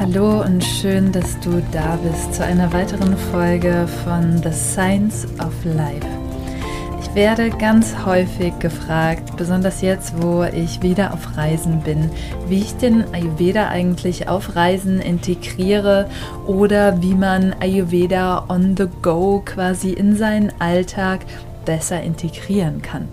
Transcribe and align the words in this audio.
Hallo 0.00 0.40
und 0.40 0.64
schön, 0.64 1.12
dass 1.12 1.38
du 1.40 1.62
da 1.72 1.96
bist 1.96 2.32
zu 2.32 2.42
einer 2.42 2.72
weiteren 2.72 3.14
Folge 3.18 3.86
von 4.02 4.42
The 4.42 4.50
Science 4.50 5.26
of 5.38 5.52
Life. 5.62 6.06
Ich 7.02 7.14
werde 7.14 7.50
ganz 7.50 7.94
häufig 8.06 8.58
gefragt, 8.60 9.36
besonders 9.36 9.82
jetzt, 9.82 10.14
wo 10.22 10.44
ich 10.44 10.80
wieder 10.80 11.12
auf 11.12 11.36
Reisen 11.36 11.82
bin, 11.82 12.10
wie 12.48 12.60
ich 12.60 12.74
den 12.76 13.12
Ayurveda 13.12 13.68
eigentlich 13.68 14.26
auf 14.26 14.56
Reisen 14.56 15.00
integriere 15.00 16.08
oder 16.46 17.02
wie 17.02 17.14
man 17.14 17.54
Ayurveda 17.60 18.46
on 18.48 18.74
the 18.78 18.86
go 19.02 19.42
quasi 19.44 19.90
in 19.90 20.16
seinen 20.16 20.50
Alltag 20.60 21.26
besser 21.66 22.02
integrieren 22.02 22.80
kann. 22.80 23.06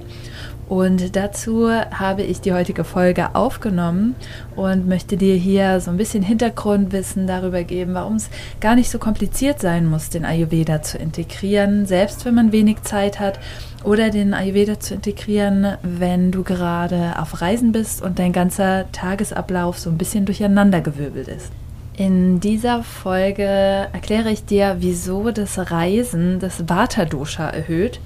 Und 0.69 1.15
dazu 1.15 1.69
habe 1.69 2.23
ich 2.23 2.41
die 2.41 2.51
heutige 2.51 2.83
Folge 2.83 3.35
aufgenommen 3.35 4.15
und 4.55 4.87
möchte 4.87 5.15
dir 5.15 5.35
hier 5.35 5.79
so 5.79 5.91
ein 5.91 5.97
bisschen 5.97 6.23
Hintergrundwissen 6.23 7.25
darüber 7.25 7.63
geben, 7.63 7.93
warum 7.93 8.15
es 8.15 8.29
gar 8.59 8.75
nicht 8.75 8.89
so 8.89 8.99
kompliziert 8.99 9.61
sein 9.61 9.85
muss, 9.85 10.09
den 10.09 10.25
Ayurveda 10.25 10.81
zu 10.81 10.97
integrieren, 10.97 11.85
selbst 11.85 12.25
wenn 12.25 12.35
man 12.35 12.51
wenig 12.51 12.83
Zeit 12.83 13.19
hat, 13.19 13.39
oder 13.85 14.09
den 14.09 14.33
Ayurveda 14.33 14.79
zu 14.79 14.95
integrieren, 14.95 15.77
wenn 15.83 16.31
du 16.31 16.43
gerade 16.43 17.13
auf 17.17 17.39
Reisen 17.41 17.71
bist 17.71 18.01
und 18.01 18.19
dein 18.19 18.33
ganzer 18.33 18.91
Tagesablauf 18.91 19.79
so 19.79 19.89
ein 19.89 19.97
bisschen 19.97 20.25
durcheinandergewirbelt 20.25 21.29
ist. 21.29 21.51
In 21.95 22.39
dieser 22.39 22.83
Folge 22.83 23.43
erkläre 23.43 24.29
ich 24.29 24.45
dir, 24.45 24.75
wieso 24.79 25.31
das 25.31 25.71
Reisen 25.71 26.39
das 26.39 26.69
Vata-Dosha 26.69 27.49
erhöht 27.49 27.99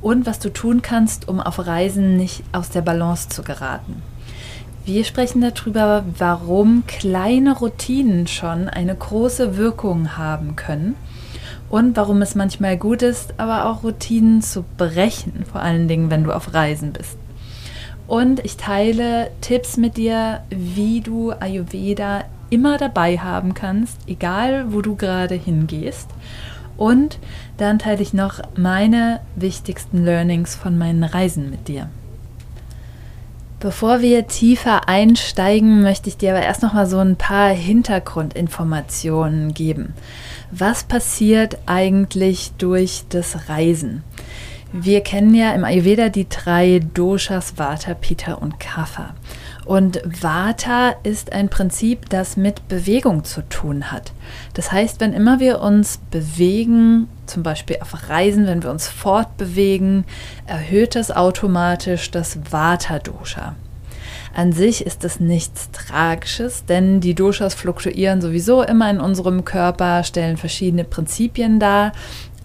und 0.00 0.26
was 0.26 0.38
du 0.38 0.52
tun 0.52 0.82
kannst, 0.82 1.28
um 1.28 1.40
auf 1.40 1.66
Reisen 1.66 2.16
nicht 2.16 2.42
aus 2.52 2.70
der 2.70 2.82
Balance 2.82 3.28
zu 3.28 3.42
geraten. 3.42 4.02
Wir 4.84 5.04
sprechen 5.04 5.40
darüber, 5.40 6.04
warum 6.18 6.84
kleine 6.86 7.56
Routinen 7.56 8.28
schon 8.28 8.68
eine 8.68 8.94
große 8.94 9.56
Wirkung 9.56 10.16
haben 10.16 10.54
können 10.54 10.94
und 11.68 11.96
warum 11.96 12.22
es 12.22 12.36
manchmal 12.36 12.76
gut 12.76 13.02
ist, 13.02 13.34
aber 13.38 13.66
auch 13.66 13.82
Routinen 13.82 14.42
zu 14.42 14.64
brechen, 14.76 15.44
vor 15.50 15.60
allen 15.60 15.88
Dingen, 15.88 16.10
wenn 16.10 16.22
du 16.22 16.32
auf 16.32 16.54
Reisen 16.54 16.92
bist. 16.92 17.18
Und 18.06 18.44
ich 18.44 18.56
teile 18.56 19.32
Tipps 19.40 19.76
mit 19.76 19.96
dir, 19.96 20.42
wie 20.50 21.00
du 21.00 21.32
Ayurveda 21.32 22.22
immer 22.50 22.78
dabei 22.78 23.18
haben 23.18 23.54
kannst, 23.54 23.98
egal 24.06 24.72
wo 24.72 24.82
du 24.82 24.94
gerade 24.94 25.34
hingehst 25.34 26.08
und 26.76 27.18
dann 27.56 27.78
teile 27.78 28.02
ich 28.02 28.12
noch 28.12 28.40
meine 28.56 29.20
wichtigsten 29.34 30.04
Learnings 30.04 30.54
von 30.54 30.78
meinen 30.78 31.04
Reisen 31.04 31.50
mit 31.50 31.68
dir. 31.68 31.88
Bevor 33.58 34.02
wir 34.02 34.26
tiefer 34.26 34.86
einsteigen, 34.86 35.82
möchte 35.82 36.10
ich 36.10 36.18
dir 36.18 36.32
aber 36.32 36.44
erst 36.44 36.62
noch 36.62 36.74
mal 36.74 36.86
so 36.86 36.98
ein 36.98 37.16
paar 37.16 37.48
Hintergrundinformationen 37.48 39.54
geben. 39.54 39.94
Was 40.50 40.84
passiert 40.84 41.56
eigentlich 41.64 42.52
durch 42.58 43.04
das 43.08 43.48
Reisen? 43.48 44.04
Wir 44.72 45.00
kennen 45.00 45.34
ja 45.34 45.54
im 45.54 45.64
Ayurveda 45.64 46.10
die 46.10 46.28
drei 46.28 46.82
Doshas 46.92 47.56
Vata, 47.56 47.94
Pitta 47.94 48.34
und 48.34 48.60
Kapha. 48.60 49.14
Und 49.66 50.00
Vata 50.04 50.94
ist 51.02 51.32
ein 51.32 51.48
Prinzip, 51.48 52.08
das 52.08 52.36
mit 52.36 52.68
Bewegung 52.68 53.24
zu 53.24 53.42
tun 53.48 53.90
hat. 53.90 54.12
Das 54.54 54.70
heißt, 54.70 55.00
wenn 55.00 55.12
immer 55.12 55.40
wir 55.40 55.60
uns 55.60 55.98
bewegen, 56.12 57.08
zum 57.26 57.42
Beispiel 57.42 57.78
auf 57.80 58.08
Reisen, 58.08 58.46
wenn 58.46 58.62
wir 58.62 58.70
uns 58.70 58.86
fortbewegen, 58.86 60.04
erhöht 60.46 60.94
das 60.94 61.10
automatisch 61.10 62.12
das 62.12 62.38
Vata-Dosha. 62.48 63.56
An 64.36 64.52
sich 64.52 64.86
ist 64.86 65.02
es 65.02 65.18
nichts 65.18 65.70
Tragisches, 65.72 66.64
denn 66.66 67.00
die 67.00 67.14
Doshas 67.14 67.54
fluktuieren 67.54 68.20
sowieso 68.20 68.62
immer 68.62 68.88
in 68.88 69.00
unserem 69.00 69.44
Körper, 69.44 70.04
stellen 70.04 70.36
verschiedene 70.36 70.84
Prinzipien 70.84 71.58
dar. 71.58 71.92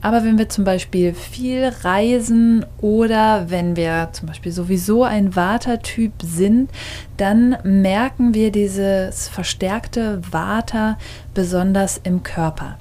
Aber 0.01 0.23
wenn 0.23 0.37
wir 0.37 0.49
zum 0.49 0.63
Beispiel 0.63 1.13
viel 1.13 1.71
reisen 1.83 2.65
oder 2.79 3.49
wenn 3.49 3.75
wir 3.75 4.09
zum 4.13 4.27
Beispiel 4.27 4.51
sowieso 4.51 5.03
ein 5.03 5.35
Vata-Typ 5.35 6.13
sind, 6.23 6.71
dann 7.17 7.57
merken 7.63 8.33
wir 8.33 8.51
dieses 8.51 9.27
verstärkte 9.27 10.21
Vata 10.31 10.97
besonders 11.35 12.01
im 12.03 12.23
Körper. 12.23 12.77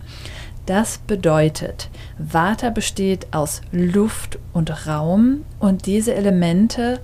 Das 0.65 0.99
bedeutet, 0.99 1.91
Vata 2.19 2.71
besteht 2.71 3.27
aus 3.33 3.61
Luft 3.73 4.39
und 4.53 4.87
Raum 4.87 5.45
und 5.59 5.87
diese 5.87 6.15
Elemente 6.15 7.01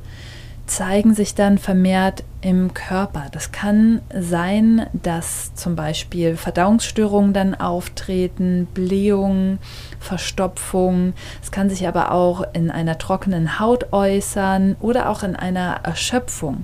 zeigen 0.67 1.15
sich 1.15 1.35
dann 1.35 1.59
vermehrt 1.59 2.25
im 2.47 2.75
Körper. 2.75 3.25
Das 3.33 3.51
kann 3.51 4.03
sein, 4.17 4.87
dass 4.93 5.53
zum 5.57 5.75
Beispiel 5.75 6.37
Verdauungsstörungen 6.37 7.33
dann 7.33 7.57
auftreten, 7.57 8.69
Blähungen, 8.73 9.59
Verstopfung. 9.99 11.15
Es 11.43 11.51
kann 11.51 11.69
sich 11.69 11.89
aber 11.89 12.13
auch 12.13 12.45
in 12.53 12.71
einer 12.71 12.99
trockenen 12.99 13.59
Haut 13.59 13.93
äußern 13.93 14.77
oder 14.79 15.11
auch 15.11 15.25
in 15.25 15.35
einer 15.35 15.81
Erschöpfung. 15.83 16.63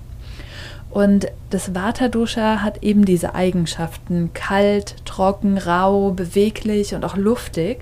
Und 0.89 1.27
das 1.51 1.75
Vata-Dosha 1.75 2.63
hat 2.63 2.85
eben 2.85 3.05
diese 3.05 3.35
Eigenschaften: 3.35 4.31
kalt, 4.35 5.05
trocken, 5.05 5.59
rau, 5.59 6.13
beweglich 6.13 6.95
und 6.95 7.05
auch 7.05 7.17
luftig. 7.17 7.81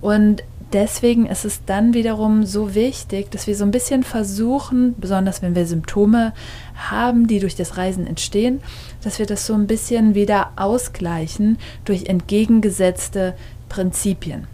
Und 0.00 0.44
deswegen 0.72 1.26
ist 1.26 1.44
es 1.44 1.64
dann 1.64 1.94
wiederum 1.94 2.44
so 2.44 2.74
wichtig, 2.74 3.30
dass 3.30 3.46
wir 3.46 3.56
so 3.56 3.64
ein 3.64 3.70
bisschen 3.70 4.02
versuchen, 4.02 4.94
besonders 4.98 5.42
wenn 5.42 5.54
wir 5.54 5.66
Symptome 5.66 6.32
haben, 6.78 7.26
die 7.26 7.40
durch 7.40 7.56
das 7.56 7.76
Reisen 7.76 8.06
entstehen, 8.06 8.60
dass 9.02 9.18
wir 9.18 9.26
das 9.26 9.46
so 9.46 9.54
ein 9.54 9.66
bisschen 9.66 10.14
wieder 10.14 10.52
ausgleichen 10.56 11.58
durch 11.84 12.06
entgegengesetzte 12.06 13.34
Prinzipien. 13.68 14.46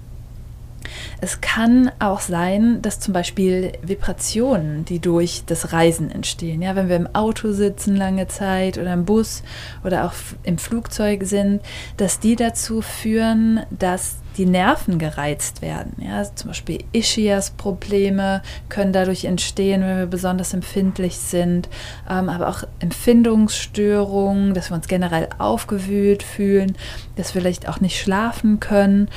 Es 1.20 1.40
kann 1.40 1.90
auch 1.98 2.20
sein, 2.20 2.82
dass 2.82 3.00
zum 3.00 3.14
Beispiel 3.14 3.72
Vibrationen, 3.82 4.84
die 4.84 4.98
durch 4.98 5.44
das 5.46 5.72
Reisen 5.72 6.10
entstehen, 6.10 6.62
ja, 6.62 6.76
wenn 6.76 6.88
wir 6.88 6.96
im 6.96 7.14
Auto 7.14 7.52
sitzen 7.52 7.96
lange 7.96 8.28
Zeit 8.28 8.78
oder 8.78 8.92
im 8.92 9.04
Bus 9.04 9.42
oder 9.82 10.04
auch 10.04 10.12
im 10.42 10.58
Flugzeug 10.58 11.24
sind, 11.24 11.62
dass 11.96 12.20
die 12.20 12.36
dazu 12.36 12.82
führen, 12.82 13.60
dass 13.70 14.16
die 14.36 14.46
Nerven 14.46 14.98
gereizt 14.98 15.62
werden. 15.62 15.94
Ja, 15.98 16.22
zum 16.34 16.48
Beispiel 16.48 16.84
Ischias-Probleme 16.92 18.42
können 18.68 18.92
dadurch 18.92 19.24
entstehen, 19.24 19.82
wenn 19.82 19.98
wir 19.98 20.06
besonders 20.06 20.54
empfindlich 20.54 21.16
sind, 21.16 21.68
ähm, 22.08 22.28
aber 22.28 22.48
auch 22.48 22.64
Empfindungsstörungen, 22.80 24.54
dass 24.54 24.70
wir 24.70 24.76
uns 24.76 24.88
generell 24.88 25.28
aufgewühlt 25.38 26.22
fühlen, 26.22 26.76
dass 27.16 27.34
wir 27.34 27.42
vielleicht 27.42 27.68
auch 27.68 27.80
nicht 27.80 28.00
schlafen 28.00 28.60
können 28.60 29.08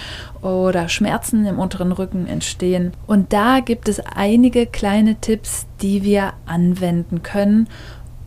oder 0.42 0.90
Schmerzen 0.90 1.46
im 1.46 1.60
unteren 1.60 1.92
Rücken 1.92 2.28
entstehen. 2.28 2.94
Und 3.08 3.34
da 3.34 3.60
gibt 3.60 3.90
es 3.90 4.00
einige 4.00 4.66
kleine 4.66 5.16
Tipps, 5.16 5.66
die 5.82 6.04
wir 6.04 6.34
anwenden 6.46 7.24
können, 7.24 7.68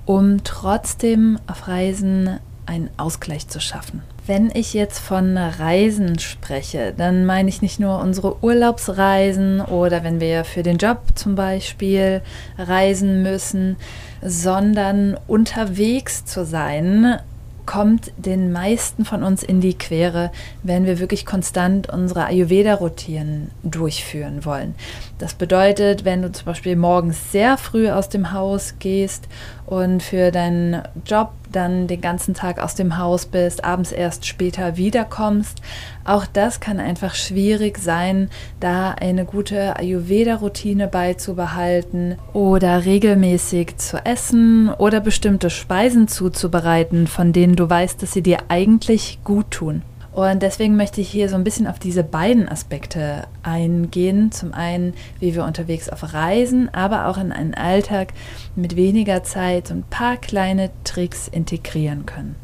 um 0.06 0.42
trotzdem 0.42 1.38
auf 1.46 1.68
Reisen 1.68 2.40
einen 2.66 2.90
Ausgleich 2.96 3.48
zu 3.48 3.60
schaffen. 3.60 4.02
Wenn 4.30 4.52
ich 4.54 4.74
jetzt 4.74 5.00
von 5.00 5.36
Reisen 5.36 6.20
spreche, 6.20 6.94
dann 6.96 7.26
meine 7.26 7.48
ich 7.48 7.62
nicht 7.62 7.80
nur 7.80 7.98
unsere 7.98 8.44
Urlaubsreisen 8.44 9.60
oder 9.60 10.04
wenn 10.04 10.20
wir 10.20 10.44
für 10.44 10.62
den 10.62 10.76
Job 10.76 11.00
zum 11.16 11.34
Beispiel 11.34 12.22
reisen 12.56 13.24
müssen, 13.24 13.74
sondern 14.22 15.18
unterwegs 15.26 16.26
zu 16.26 16.44
sein, 16.44 17.18
kommt 17.66 18.12
den 18.18 18.52
meisten 18.52 19.04
von 19.04 19.24
uns 19.24 19.42
in 19.42 19.60
die 19.60 19.74
Quere, 19.74 20.30
wenn 20.62 20.86
wir 20.86 21.00
wirklich 21.00 21.26
konstant 21.26 21.88
unsere 21.88 22.26
Ayurveda-Routinen 22.26 23.50
durchführen 23.64 24.44
wollen. 24.44 24.76
Das 25.18 25.34
bedeutet, 25.34 26.04
wenn 26.04 26.22
du 26.22 26.30
zum 26.30 26.44
Beispiel 26.44 26.76
morgens 26.76 27.32
sehr 27.32 27.58
früh 27.58 27.90
aus 27.90 28.08
dem 28.08 28.30
Haus 28.30 28.74
gehst 28.78 29.26
und 29.66 30.04
für 30.04 30.30
deinen 30.30 30.82
Job 31.04 31.32
dann 31.52 31.86
den 31.86 32.00
ganzen 32.00 32.34
Tag 32.34 32.58
aus 32.58 32.74
dem 32.74 32.98
Haus 32.98 33.26
bist, 33.26 33.64
abends 33.64 33.92
erst 33.92 34.26
später 34.26 34.76
wiederkommst. 34.76 35.60
Auch 36.04 36.26
das 36.26 36.60
kann 36.60 36.80
einfach 36.80 37.14
schwierig 37.14 37.78
sein, 37.78 38.30
da 38.58 38.92
eine 38.92 39.24
gute 39.24 39.76
Ayurveda-Routine 39.76 40.88
beizubehalten 40.88 42.16
oder 42.32 42.84
regelmäßig 42.84 43.76
zu 43.76 44.04
essen 44.04 44.70
oder 44.70 45.00
bestimmte 45.00 45.50
Speisen 45.50 46.08
zuzubereiten, 46.08 47.06
von 47.06 47.32
denen 47.32 47.56
du 47.56 47.68
weißt, 47.68 48.02
dass 48.02 48.12
sie 48.12 48.22
dir 48.22 48.38
eigentlich 48.48 49.18
gut 49.24 49.50
tun. 49.50 49.82
Und 50.28 50.42
deswegen 50.42 50.76
möchte 50.76 51.00
ich 51.00 51.08
hier 51.08 51.30
so 51.30 51.36
ein 51.36 51.44
bisschen 51.44 51.66
auf 51.66 51.78
diese 51.78 52.04
beiden 52.04 52.46
Aspekte 52.46 53.26
eingehen. 53.42 54.30
Zum 54.32 54.52
einen, 54.52 54.92
wie 55.18 55.34
wir 55.34 55.44
unterwegs 55.44 55.88
auf 55.88 56.12
Reisen, 56.12 56.68
aber 56.74 57.06
auch 57.06 57.16
in 57.16 57.32
einen 57.32 57.54
Alltag 57.54 58.12
mit 58.54 58.76
weniger 58.76 59.22
Zeit 59.22 59.68
so 59.68 59.74
ein 59.74 59.84
paar 59.88 60.18
kleine 60.18 60.68
Tricks 60.84 61.26
integrieren 61.26 62.04
können. 62.04 62.34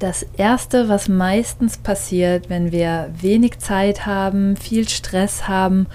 Das 0.00 0.24
Erste, 0.38 0.88
was 0.88 1.08
meistens 1.08 1.78
passiert, 1.78 2.50
wenn 2.50 2.72
wir 2.72 3.12
wenig 3.20 3.60
Zeit 3.60 4.06
haben, 4.06 4.56
viel 4.56 4.88
Stress 4.88 5.46
haben 5.46 5.86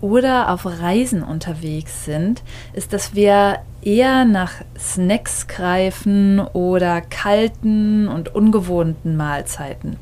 oder 0.00 0.52
auf 0.52 0.64
Reisen 0.64 1.24
unterwegs 1.24 2.04
sind, 2.04 2.44
ist, 2.72 2.92
dass 2.92 3.16
wir 3.16 3.58
eher 3.82 4.24
nach 4.24 4.52
Snacks 4.78 5.48
greifen 5.48 6.38
oder 6.38 7.00
kalten 7.00 8.06
und 8.06 8.32
ungewohnten 8.32 9.16
Mahlzeiten. 9.16 9.96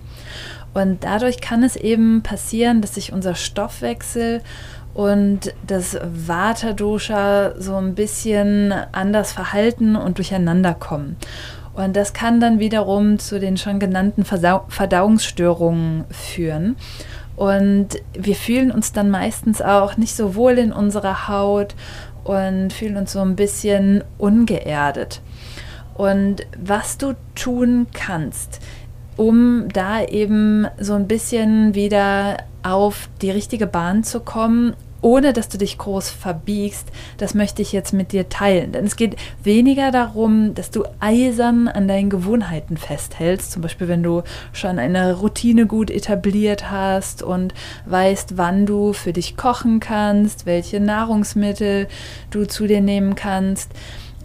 Und 0.74 1.04
dadurch 1.04 1.40
kann 1.40 1.62
es 1.62 1.76
eben 1.76 2.22
passieren, 2.22 2.80
dass 2.80 2.94
sich 2.94 3.12
unser 3.12 3.34
Stoffwechsel 3.34 4.40
und 4.94 5.54
das 5.66 5.98
Vata-Dosha 6.02 7.54
so 7.58 7.76
ein 7.76 7.94
bisschen 7.94 8.72
anders 8.92 9.32
verhalten 9.32 9.96
und 9.96 10.18
durcheinander 10.18 10.74
kommen. 10.74 11.16
Und 11.74 11.96
das 11.96 12.12
kann 12.12 12.40
dann 12.40 12.58
wiederum 12.58 13.18
zu 13.18 13.40
den 13.40 13.56
schon 13.56 13.78
genannten 13.78 14.24
Versau 14.24 14.64
Verdauungsstörungen 14.68 16.04
führen. 16.10 16.76
Und 17.36 17.88
wir 18.12 18.34
fühlen 18.34 18.70
uns 18.70 18.92
dann 18.92 19.10
meistens 19.10 19.62
auch 19.62 19.96
nicht 19.96 20.14
so 20.14 20.34
wohl 20.34 20.58
in 20.58 20.72
unserer 20.72 21.28
Haut 21.28 21.74
und 22.24 22.72
fühlen 22.72 22.98
uns 22.98 23.12
so 23.12 23.20
ein 23.20 23.36
bisschen 23.36 24.04
ungeerdet. 24.18 25.22
Und 25.94 26.46
was 26.58 26.98
du 26.98 27.14
tun 27.34 27.86
kannst, 27.92 28.60
um 29.16 29.68
da 29.72 30.04
eben 30.04 30.66
so 30.78 30.94
ein 30.94 31.08
bisschen 31.08 31.74
wieder 31.74 32.38
auf 32.62 33.08
die 33.20 33.30
richtige 33.30 33.66
Bahn 33.66 34.04
zu 34.04 34.20
kommen 34.20 34.74
ohne 35.02 35.32
dass 35.32 35.48
du 35.48 35.58
dich 35.58 35.76
groß 35.76 36.10
verbiegst, 36.10 36.88
das 37.18 37.34
möchte 37.34 37.60
ich 37.60 37.72
jetzt 37.72 37.92
mit 37.92 38.12
dir 38.12 38.28
teilen. 38.28 38.72
Denn 38.72 38.86
es 38.86 38.96
geht 38.96 39.16
weniger 39.42 39.90
darum, 39.90 40.54
dass 40.54 40.70
du 40.70 40.84
eisern 41.00 41.68
an 41.68 41.88
deinen 41.88 42.08
Gewohnheiten 42.08 42.76
festhältst. 42.76 43.50
Zum 43.50 43.62
Beispiel, 43.62 43.88
wenn 43.88 44.04
du 44.04 44.22
schon 44.52 44.78
eine 44.78 45.14
Routine 45.14 45.66
gut 45.66 45.90
etabliert 45.90 46.70
hast 46.70 47.22
und 47.22 47.52
weißt, 47.86 48.38
wann 48.38 48.64
du 48.64 48.92
für 48.92 49.12
dich 49.12 49.36
kochen 49.36 49.80
kannst, 49.80 50.46
welche 50.46 50.78
Nahrungsmittel 50.78 51.88
du 52.30 52.46
zu 52.46 52.66
dir 52.68 52.80
nehmen 52.80 53.16
kannst 53.16 53.72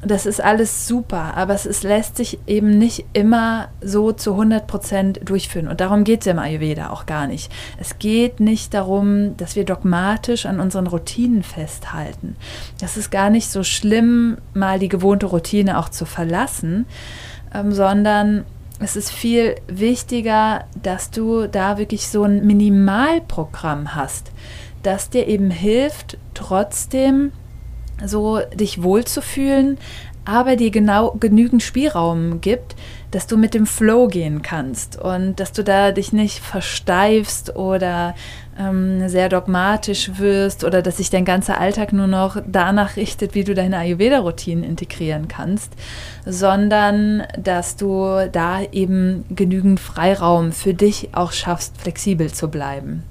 das 0.04 0.26
ist 0.26 0.42
alles 0.42 0.88
super, 0.88 1.36
aber 1.36 1.54
es 1.54 1.66
ist, 1.66 1.84
lässt 1.84 2.18
sich 2.18 2.40
eben 2.46 2.78
nicht 2.78 3.06
immer 3.14 3.70
so 3.82 4.12
zu 4.12 4.34
100 4.34 4.68
Prozent 4.68 5.20
durchführen. 5.24 5.68
Und 5.68 5.82
darum 5.82 6.04
geht 6.04 6.20
es 6.20 6.26
ja 6.28 6.34
im 6.34 6.40
Ayurveda 6.40 6.92
auch 6.92 7.06
gar 7.06 7.26
nicht. 7.26 7.52
Es 7.80 7.98
geht 7.98 8.40
nicht 8.40 8.74
darum, 8.74 9.36
dass 9.38 9.56
wir 9.56 9.66
dogmatisch 9.66 10.46
an 10.46 10.60
unseren 10.60 10.88
Routinen 10.88 11.42
festhalten. 11.42 12.36
Das 12.80 12.96
ist 12.96 13.10
gar 13.10 13.30
nicht 13.30 13.50
so 13.50 13.64
schlimm, 13.64 14.38
mal 14.54 14.78
die 14.78 14.90
gewohnte 14.90 15.26
Routine 15.26 15.80
auch 15.80 15.90
zu 15.90 16.06
verlassen, 16.06 16.86
ähm, 17.54 17.72
sondern 17.72 18.46
es 18.80 18.96
ist 18.96 19.12
viel 19.12 19.56
wichtiger, 19.68 20.66
dass 20.84 21.10
du 21.10 21.48
da 21.48 21.80
wirklich 21.80 22.08
so 22.08 22.24
ein 22.24 22.46
Minimalprogramm 22.46 23.96
hast, 23.96 24.32
das 24.84 25.10
dir 25.10 25.28
eben 25.28 25.50
hilft, 25.50 26.20
trotzdem 26.36 27.32
so 28.06 28.40
dich 28.54 28.84
wohlzufühlen, 28.84 29.78
aber 30.28 30.58
dir 30.58 30.72
genau 30.72 31.16
genügend 31.20 31.64
Spielraum 31.64 32.42
gibt, 32.42 32.76
dass 33.12 33.28
du 33.28 33.38
mit 33.38 33.54
dem 33.54 33.66
Flow 33.66 34.08
gehen 34.08 34.42
kannst 34.42 35.00
und 35.02 35.40
dass 35.40 35.54
du 35.54 35.64
da 35.64 35.94
dich 35.94 36.12
nicht 36.12 36.40
versteifst 36.40 37.56
oder 37.56 38.14
ähm, 38.60 39.08
sehr 39.08 39.30
dogmatisch 39.30 40.12
wirst 40.18 40.66
oder 40.66 40.82
dass 40.82 40.98
sich 40.98 41.10
dein 41.10 41.24
ganzer 41.24 41.62
Alltag 41.62 41.94
nur 41.94 42.08
noch 42.08 42.42
danach 42.46 42.98
richtet, 42.98 43.36
wie 43.36 43.46
du 43.46 43.54
deine 43.54 43.78
Ayurveda-Routinen 43.78 44.66
integrieren 44.66 45.30
kannst, 45.30 45.72
sondern 46.26 47.24
dass 47.38 47.78
du 47.78 48.30
da 48.30 48.62
eben 48.74 49.24
genügend 49.30 49.80
Freiraum 49.80 50.52
für 50.52 50.74
dich 50.74 51.10
auch 51.14 51.32
schaffst, 51.32 51.80
flexibel 51.80 52.34
zu 52.34 52.50
bleiben. 52.50 53.04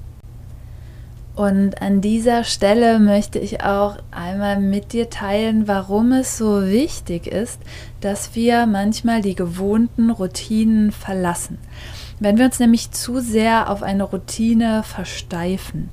Und 1.37 1.83
an 1.83 2.00
dieser 2.00 2.44
Stelle 2.44 2.99
möchte 2.99 3.38
ich 3.38 3.62
auch 3.62 3.99
einmal 4.11 4.59
mit 4.59 4.94
dir 4.94 5.11
teilen, 5.11 5.69
warum 5.69 6.12
es 6.12 6.38
so 6.38 6.67
wichtig 6.67 7.27
ist, 7.27 7.61
dass 8.00 8.35
wir 8.35 8.65
manchmal 8.65 9.21
die 9.21 9.35
gewohnten 9.35 10.09
Routinen 10.09 10.93
verlassen. 10.93 11.59
Wenn 12.21 12.38
wir 12.38 12.47
uns 12.47 12.59
nämlich 12.59 12.91
zu 12.93 13.21
sehr 13.21 13.69
auf 13.69 13.83
eine 13.83 14.05
Routine 14.05 14.83
versteifen, 14.83 15.91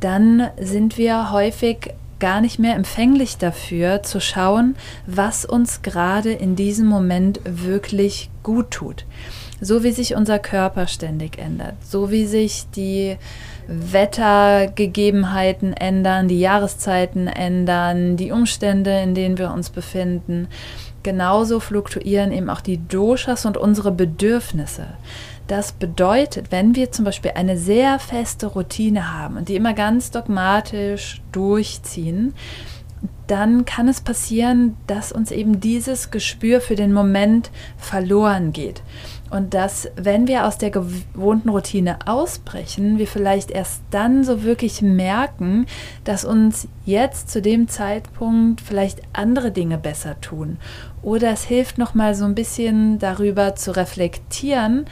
dann 0.00 0.50
sind 0.60 0.98
wir 0.98 1.32
häufig 1.32 1.94
gar 2.20 2.42
nicht 2.42 2.58
mehr 2.58 2.74
empfänglich 2.74 3.38
dafür 3.38 4.02
zu 4.02 4.20
schauen, 4.20 4.76
was 5.06 5.46
uns 5.46 5.80
gerade 5.80 6.32
in 6.32 6.56
diesem 6.56 6.86
Moment 6.86 7.40
wirklich 7.44 8.28
gut 8.42 8.70
tut. 8.70 9.06
So 9.60 9.84
wie 9.84 9.92
sich 9.92 10.16
unser 10.16 10.38
Körper 10.38 10.86
ständig 10.86 11.38
ändert, 11.38 11.74
so 11.82 12.10
wie 12.10 12.26
sich 12.26 12.64
die 12.74 13.18
Wettergegebenheiten 13.66 15.72
ändern, 15.72 16.28
die 16.28 16.40
Jahreszeiten 16.40 17.28
ändern, 17.28 18.16
die 18.16 18.30
Umstände, 18.30 19.00
in 19.00 19.14
denen 19.14 19.38
wir 19.38 19.52
uns 19.52 19.70
befinden. 19.70 20.48
Genauso 21.02 21.60
fluktuieren 21.60 22.30
eben 22.32 22.50
auch 22.50 22.60
die 22.60 22.86
Doshas 22.88 23.46
und 23.46 23.56
unsere 23.56 23.92
Bedürfnisse. 23.92 24.88
Das 25.46 25.72
bedeutet, 25.72 26.50
wenn 26.50 26.74
wir 26.74 26.90
zum 26.90 27.04
Beispiel 27.04 27.32
eine 27.34 27.58
sehr 27.58 27.98
feste 27.98 28.46
Routine 28.46 29.12
haben 29.12 29.36
und 29.36 29.50
die 29.50 29.56
immer 29.56 29.74
ganz 29.74 30.10
dogmatisch 30.10 31.20
durchziehen, 31.32 32.32
dann 33.26 33.66
kann 33.66 33.88
es 33.88 34.00
passieren, 34.00 34.76
dass 34.86 35.12
uns 35.12 35.30
eben 35.30 35.60
dieses 35.60 36.10
Gespür 36.10 36.60
für 36.60 36.76
den 36.76 36.92
Moment 36.92 37.50
verloren 37.76 38.52
geht. 38.52 38.82
Und 39.30 39.54
dass, 39.54 39.88
wenn 39.96 40.28
wir 40.28 40.46
aus 40.46 40.58
der 40.58 40.70
gewohnten 40.70 41.48
Routine 41.48 41.98
ausbrechen, 42.06 42.98
wir 42.98 43.06
vielleicht 43.06 43.50
erst 43.50 43.82
dann 43.90 44.22
so 44.22 44.44
wirklich 44.44 44.80
merken, 44.82 45.66
dass 46.04 46.24
uns 46.24 46.68
jetzt 46.84 47.30
zu 47.30 47.42
dem 47.42 47.66
Zeitpunkt 47.66 48.60
vielleicht 48.60 49.00
andere 49.12 49.50
Dinge 49.50 49.78
besser 49.78 50.20
tun. 50.20 50.58
Oder 51.02 51.30
es 51.30 51.44
hilft 51.44 51.78
nochmal 51.78 52.14
so 52.14 52.24
ein 52.24 52.34
bisschen 52.34 52.98
darüber 52.98 53.56
zu 53.56 53.74
reflektieren, 53.74 54.86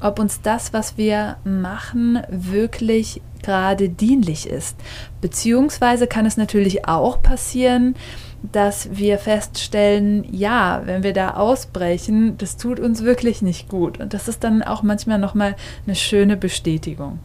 ob 0.00 0.18
uns 0.18 0.40
das, 0.40 0.72
was 0.72 0.96
wir 0.96 1.36
machen, 1.44 2.20
wirklich 2.30 3.20
gerade 3.42 3.88
dienlich 3.88 4.48
ist. 4.48 4.76
Beziehungsweise 5.20 6.06
kann 6.06 6.26
es 6.26 6.36
natürlich 6.36 6.86
auch 6.86 7.22
passieren, 7.22 7.94
dass 8.42 8.96
wir 8.96 9.18
feststellen, 9.18 10.24
ja, 10.32 10.82
wenn 10.84 11.02
wir 11.02 11.12
da 11.12 11.34
ausbrechen, 11.34 12.38
das 12.38 12.56
tut 12.56 12.80
uns 12.80 13.04
wirklich 13.04 13.42
nicht 13.42 13.68
gut. 13.68 14.00
Und 14.00 14.14
das 14.14 14.28
ist 14.28 14.44
dann 14.44 14.62
auch 14.62 14.82
manchmal 14.82 15.18
nochmal 15.18 15.56
eine 15.86 15.94
schöne 15.94 16.36
Bestätigung. 16.36 17.18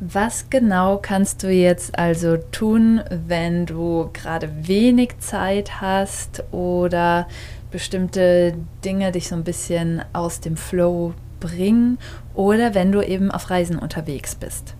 Was 0.00 0.50
genau 0.50 0.98
kannst 1.00 1.42
du 1.42 1.50
jetzt 1.50 1.98
also 1.98 2.36
tun, 2.36 3.00
wenn 3.26 3.64
du 3.64 4.10
gerade 4.12 4.50
wenig 4.66 5.18
Zeit 5.20 5.80
hast 5.80 6.42
oder 6.52 7.28
bestimmte 7.70 8.54
Dinge 8.84 9.12
dich 9.12 9.28
so 9.28 9.36
ein 9.36 9.44
bisschen 9.44 10.02
aus 10.12 10.40
dem 10.40 10.56
Flow 10.56 11.14
bringen 11.38 11.98
oder 12.34 12.74
wenn 12.74 12.92
du 12.92 13.02
eben 13.02 13.30
auf 13.30 13.50
Reisen 13.50 13.78
unterwegs 13.78 14.34
bist? 14.34 14.74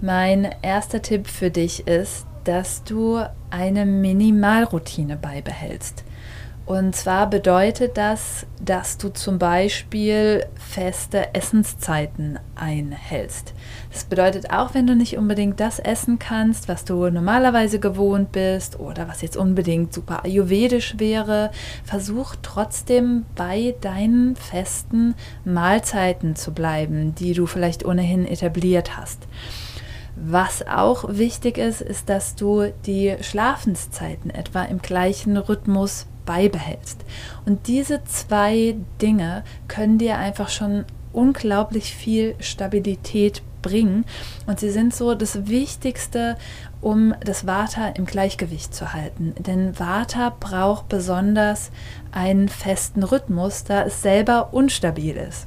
Mein 0.00 0.54
erster 0.60 1.00
Tipp 1.00 1.28
für 1.28 1.50
dich 1.50 1.86
ist, 1.86 2.26
dass 2.46 2.84
du 2.84 3.20
eine 3.50 3.84
Minimalroutine 3.84 5.16
beibehältst. 5.16 6.04
Und 6.66 6.96
zwar 6.96 7.30
bedeutet 7.30 7.96
das, 7.96 8.44
dass 8.60 8.98
du 8.98 9.08
zum 9.10 9.38
Beispiel 9.38 10.44
feste 10.56 11.32
Essenszeiten 11.32 12.40
einhältst. 12.56 13.54
Das 13.92 14.02
bedeutet 14.02 14.50
auch, 14.50 14.74
wenn 14.74 14.88
du 14.88 14.96
nicht 14.96 15.16
unbedingt 15.16 15.60
das 15.60 15.78
essen 15.78 16.18
kannst, 16.18 16.68
was 16.68 16.84
du 16.84 17.08
normalerweise 17.08 17.78
gewohnt 17.78 18.32
bist 18.32 18.80
oder 18.80 19.06
was 19.06 19.22
jetzt 19.22 19.36
unbedingt 19.36 19.94
super 19.94 20.24
ayurvedisch 20.24 20.96
wäre, 20.98 21.52
versuch 21.84 22.34
trotzdem 22.42 23.26
bei 23.36 23.76
deinen 23.80 24.34
festen 24.34 25.14
Mahlzeiten 25.44 26.34
zu 26.34 26.52
bleiben, 26.52 27.14
die 27.14 27.32
du 27.32 27.46
vielleicht 27.46 27.84
ohnehin 27.84 28.26
etabliert 28.26 28.96
hast. 28.96 29.28
Was 30.16 30.66
auch 30.66 31.04
wichtig 31.08 31.58
ist, 31.58 31.82
ist, 31.82 32.08
dass 32.08 32.34
du 32.34 32.72
die 32.86 33.16
Schlafenszeiten 33.20 34.30
etwa 34.30 34.62
im 34.62 34.80
gleichen 34.80 35.36
Rhythmus 35.36 36.06
beibehältst. 36.24 37.04
Und 37.44 37.68
diese 37.68 38.02
zwei 38.04 38.76
Dinge 39.00 39.44
können 39.68 39.98
dir 39.98 40.16
einfach 40.16 40.48
schon 40.48 40.86
unglaublich 41.12 41.94
viel 41.94 42.34
Stabilität 42.40 43.42
bringen. 43.62 44.04
Und 44.46 44.58
sie 44.58 44.70
sind 44.70 44.94
so 44.94 45.14
das 45.14 45.48
Wichtigste, 45.48 46.36
um 46.80 47.14
das 47.20 47.46
Vata 47.46 47.88
im 47.88 48.06
Gleichgewicht 48.06 48.74
zu 48.74 48.92
halten. 48.92 49.34
Denn 49.38 49.78
Vata 49.78 50.34
braucht 50.40 50.88
besonders 50.88 51.70
einen 52.10 52.48
festen 52.48 53.02
Rhythmus, 53.02 53.64
da 53.64 53.82
es 53.82 54.02
selber 54.02 54.52
unstabil 54.52 55.16
ist. 55.16 55.46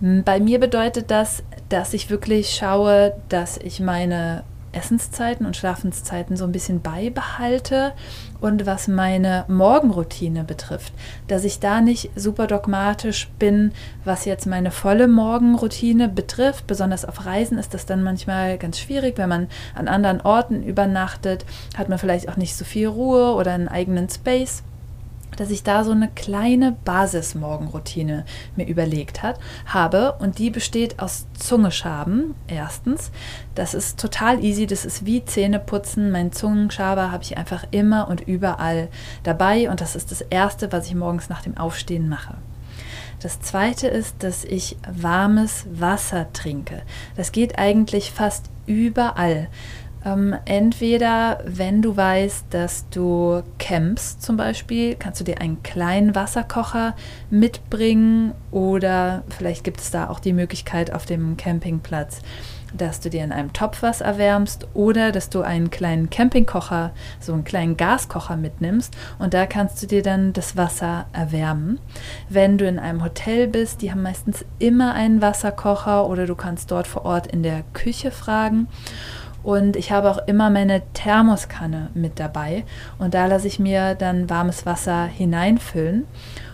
Bei 0.00 0.38
mir 0.38 0.60
bedeutet 0.60 1.10
das, 1.10 1.42
dass 1.68 1.92
ich 1.92 2.08
wirklich 2.08 2.50
schaue, 2.50 3.14
dass 3.28 3.56
ich 3.58 3.80
meine 3.80 4.44
Essenszeiten 4.70 5.44
und 5.44 5.56
Schlafenszeiten 5.56 6.36
so 6.36 6.44
ein 6.44 6.52
bisschen 6.52 6.82
beibehalte 6.82 7.94
und 8.40 8.64
was 8.64 8.86
meine 8.86 9.44
Morgenroutine 9.48 10.44
betrifft, 10.44 10.92
dass 11.26 11.42
ich 11.42 11.58
da 11.58 11.80
nicht 11.80 12.10
super 12.14 12.46
dogmatisch 12.46 13.28
bin, 13.38 13.72
was 14.04 14.24
jetzt 14.24 14.46
meine 14.46 14.70
volle 14.70 15.08
Morgenroutine 15.08 16.08
betrifft. 16.08 16.66
Besonders 16.66 17.04
auf 17.04 17.26
Reisen 17.26 17.58
ist 17.58 17.74
das 17.74 17.86
dann 17.86 18.02
manchmal 18.02 18.58
ganz 18.58 18.78
schwierig, 18.78 19.18
wenn 19.18 19.28
man 19.28 19.48
an 19.74 19.88
anderen 19.88 20.20
Orten 20.20 20.62
übernachtet, 20.62 21.44
hat 21.76 21.88
man 21.88 21.98
vielleicht 21.98 22.28
auch 22.28 22.36
nicht 22.36 22.54
so 22.54 22.64
viel 22.64 22.86
Ruhe 22.86 23.34
oder 23.34 23.52
einen 23.52 23.68
eigenen 23.68 24.08
Space 24.08 24.62
dass 25.38 25.50
ich 25.50 25.62
da 25.62 25.84
so 25.84 25.92
eine 25.92 26.08
kleine 26.08 26.76
Basismorgenroutine 26.84 28.24
mir 28.56 28.66
überlegt 28.66 29.22
hat, 29.22 29.38
habe 29.66 30.14
und 30.18 30.38
die 30.38 30.50
besteht 30.50 30.98
aus 30.98 31.26
Zungeschaben. 31.38 32.34
Erstens, 32.48 33.12
das 33.54 33.74
ist 33.74 34.00
total 34.00 34.42
easy, 34.42 34.66
das 34.66 34.84
ist 34.84 35.06
wie 35.06 35.24
Zähneputzen. 35.24 36.10
Mein 36.10 36.32
Zungenschaber 36.32 37.12
habe 37.12 37.22
ich 37.22 37.38
einfach 37.38 37.64
immer 37.70 38.08
und 38.08 38.22
überall 38.22 38.88
dabei 39.22 39.70
und 39.70 39.80
das 39.80 39.94
ist 39.94 40.10
das 40.10 40.22
erste, 40.22 40.72
was 40.72 40.86
ich 40.86 40.94
morgens 40.94 41.28
nach 41.28 41.42
dem 41.42 41.56
Aufstehen 41.56 42.08
mache. 42.08 42.34
Das 43.20 43.40
zweite 43.40 43.88
ist, 43.88 44.22
dass 44.22 44.44
ich 44.44 44.76
warmes 44.88 45.66
Wasser 45.72 46.32
trinke. 46.32 46.82
Das 47.16 47.32
geht 47.32 47.58
eigentlich 47.58 48.12
fast 48.12 48.46
überall. 48.66 49.48
Ähm, 50.04 50.34
entweder, 50.44 51.40
wenn 51.44 51.82
du 51.82 51.96
weißt, 51.96 52.46
dass 52.50 52.88
du 52.90 53.42
campst 53.58 54.22
zum 54.22 54.36
Beispiel, 54.36 54.94
kannst 54.94 55.20
du 55.20 55.24
dir 55.24 55.40
einen 55.40 55.62
kleinen 55.62 56.14
Wasserkocher 56.14 56.94
mitbringen 57.30 58.32
oder 58.50 59.24
vielleicht 59.36 59.64
gibt 59.64 59.80
es 59.80 59.90
da 59.90 60.08
auch 60.08 60.20
die 60.20 60.32
Möglichkeit 60.32 60.92
auf 60.92 61.04
dem 61.04 61.36
Campingplatz, 61.36 62.20
dass 62.76 63.00
du 63.00 63.10
dir 63.10 63.24
in 63.24 63.32
einem 63.32 63.52
Topf 63.52 63.82
was 63.82 64.00
erwärmst 64.00 64.68
oder 64.72 65.10
dass 65.10 65.30
du 65.30 65.40
einen 65.40 65.70
kleinen 65.70 66.10
Campingkocher, 66.10 66.92
so 67.18 67.32
einen 67.32 67.44
kleinen 67.44 67.76
Gaskocher 67.76 68.36
mitnimmst 68.36 68.96
und 69.18 69.34
da 69.34 69.46
kannst 69.46 69.82
du 69.82 69.86
dir 69.86 70.02
dann 70.02 70.32
das 70.32 70.56
Wasser 70.56 71.06
erwärmen. 71.12 71.80
Wenn 72.28 72.56
du 72.56 72.68
in 72.68 72.78
einem 72.78 73.02
Hotel 73.02 73.48
bist, 73.48 73.82
die 73.82 73.90
haben 73.90 74.02
meistens 74.02 74.44
immer 74.60 74.94
einen 74.94 75.22
Wasserkocher 75.22 76.06
oder 76.06 76.26
du 76.26 76.36
kannst 76.36 76.70
dort 76.70 76.86
vor 76.86 77.04
Ort 77.04 77.26
in 77.26 77.42
der 77.42 77.64
Küche 77.72 78.12
fragen. 78.12 78.68
Und 79.42 79.76
ich 79.76 79.92
habe 79.92 80.10
auch 80.10 80.26
immer 80.26 80.50
meine 80.50 80.82
Thermoskanne 80.92 81.90
mit 81.94 82.18
dabei. 82.18 82.64
Und 82.98 83.14
da 83.14 83.26
lasse 83.26 83.46
ich 83.46 83.58
mir 83.58 83.94
dann 83.94 84.28
warmes 84.28 84.66
Wasser 84.66 85.06
hineinfüllen. 85.06 86.06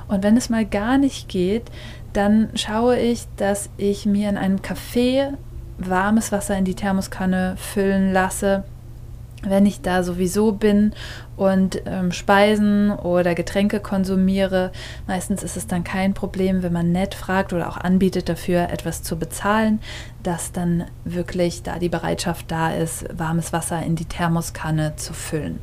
Und 0.08 0.22
wenn 0.22 0.36
es 0.36 0.50
mal 0.50 0.66
gar 0.66 0.98
nicht 0.98 1.28
geht, 1.28 1.70
dann 2.12 2.50
schaue 2.54 2.98
ich, 2.98 3.26
dass 3.36 3.70
ich 3.76 4.06
mir 4.06 4.28
in 4.28 4.36
einem 4.36 4.58
Café 4.58 5.32
warmes 5.78 6.30
Wasser 6.30 6.56
in 6.56 6.64
die 6.64 6.74
Thermoskanne 6.74 7.54
füllen 7.56 8.12
lasse 8.12 8.64
wenn 9.48 9.66
ich 9.66 9.80
da 9.80 10.02
sowieso 10.02 10.52
bin 10.52 10.92
und 11.36 11.82
ähm, 11.86 12.12
Speisen 12.12 12.90
oder 12.90 13.34
Getränke 13.34 13.80
konsumiere, 13.80 14.72
meistens 15.06 15.42
ist 15.42 15.56
es 15.56 15.66
dann 15.66 15.84
kein 15.84 16.14
Problem, 16.14 16.62
wenn 16.62 16.72
man 16.72 16.92
nett 16.92 17.14
fragt 17.14 17.52
oder 17.52 17.68
auch 17.68 17.76
anbietet, 17.76 18.28
dafür 18.28 18.70
etwas 18.70 19.02
zu 19.02 19.18
bezahlen, 19.18 19.80
dass 20.22 20.52
dann 20.52 20.84
wirklich 21.04 21.62
da 21.62 21.78
die 21.78 21.88
Bereitschaft 21.88 22.50
da 22.50 22.72
ist, 22.72 23.06
warmes 23.16 23.52
Wasser 23.52 23.82
in 23.82 23.96
die 23.96 24.06
Thermoskanne 24.06 24.96
zu 24.96 25.12
füllen. 25.12 25.58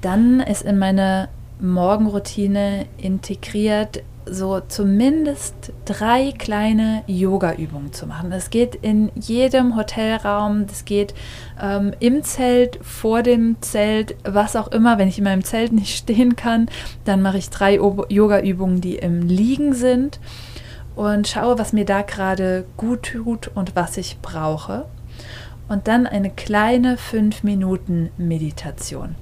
Dann 0.00 0.40
ist 0.40 0.62
in 0.62 0.78
meine 0.78 1.28
Morgenroutine 1.60 2.86
integriert, 2.98 4.02
so 4.28 4.60
zumindest 4.60 5.72
drei 5.84 6.32
kleine 6.36 7.04
Yoga-Übungen 7.06 7.92
zu 7.92 8.06
machen. 8.06 8.30
Das 8.30 8.50
geht 8.50 8.74
in 8.74 9.10
jedem 9.14 9.76
Hotelraum, 9.76 10.66
das 10.66 10.84
geht 10.84 11.14
ähm, 11.62 11.92
im 12.00 12.22
Zelt, 12.22 12.78
vor 12.82 13.22
dem 13.22 13.56
Zelt, 13.62 14.16
was 14.24 14.56
auch 14.56 14.68
immer. 14.68 14.98
Wenn 14.98 15.08
ich 15.08 15.18
in 15.18 15.24
meinem 15.24 15.44
Zelt 15.44 15.72
nicht 15.72 15.96
stehen 15.98 16.36
kann, 16.36 16.68
dann 17.04 17.22
mache 17.22 17.38
ich 17.38 17.50
drei 17.50 17.76
Yoga-Übungen, 17.76 18.80
die 18.80 18.96
im 18.96 19.22
Liegen 19.22 19.72
sind 19.74 20.18
und 20.96 21.28
schaue, 21.28 21.58
was 21.58 21.72
mir 21.72 21.84
da 21.84 22.02
gerade 22.02 22.64
gut 22.76 23.12
tut 23.12 23.48
und 23.54 23.76
was 23.76 23.96
ich 23.96 24.18
brauche. 24.20 24.86
Und 25.68 25.88
dann 25.88 26.06
eine 26.06 26.30
kleine 26.30 26.96
5 26.96 27.42
Minuten 27.42 28.10
Meditation. 28.16 29.14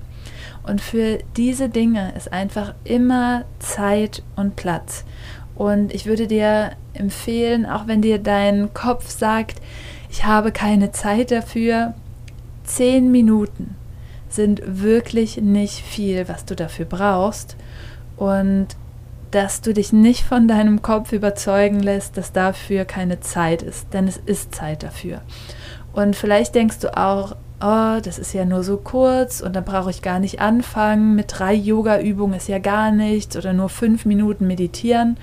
Und 0.64 0.80
für 0.80 1.18
diese 1.36 1.68
Dinge 1.68 2.12
ist 2.16 2.32
einfach 2.32 2.74
immer 2.84 3.44
Zeit 3.58 4.22
und 4.34 4.56
Platz. 4.56 5.04
Und 5.54 5.94
ich 5.94 6.06
würde 6.06 6.26
dir 6.26 6.72
empfehlen, 6.94 7.66
auch 7.66 7.86
wenn 7.86 8.02
dir 8.02 8.18
dein 8.18 8.72
Kopf 8.74 9.08
sagt, 9.10 9.60
ich 10.10 10.24
habe 10.24 10.52
keine 10.52 10.90
Zeit 10.90 11.30
dafür, 11.30 11.94
zehn 12.64 13.10
Minuten 13.10 13.76
sind 14.28 14.62
wirklich 14.64 15.36
nicht 15.36 15.80
viel, 15.84 16.28
was 16.28 16.44
du 16.44 16.56
dafür 16.56 16.86
brauchst. 16.86 17.56
Und 18.16 18.68
dass 19.30 19.60
du 19.60 19.74
dich 19.74 19.92
nicht 19.92 20.22
von 20.22 20.46
deinem 20.46 20.80
Kopf 20.80 21.12
überzeugen 21.12 21.80
lässt, 21.80 22.16
dass 22.16 22.32
dafür 22.32 22.84
keine 22.84 23.18
Zeit 23.18 23.62
ist, 23.62 23.92
denn 23.92 24.06
es 24.06 24.16
ist 24.16 24.54
Zeit 24.54 24.84
dafür. 24.84 25.22
Und 25.92 26.14
vielleicht 26.14 26.54
denkst 26.54 26.78
du 26.78 26.96
auch, 26.96 27.34
oh, 27.64 28.00
das 28.02 28.18
ist 28.18 28.34
ja 28.34 28.44
nur 28.44 28.62
so 28.62 28.76
kurz 28.76 29.40
und 29.40 29.56
dann 29.56 29.64
brauche 29.64 29.90
ich 29.90 30.02
gar 30.02 30.18
nicht 30.18 30.40
anfangen. 30.40 31.14
Mit 31.14 31.26
drei 31.38 31.54
Yoga-Übungen 31.54 32.34
ist 32.34 32.48
ja 32.48 32.58
gar 32.58 32.92
nichts 32.92 33.36
oder 33.36 33.54
nur 33.54 33.70
fünf 33.70 34.04
Minuten 34.04 34.46
meditieren. 34.46 35.16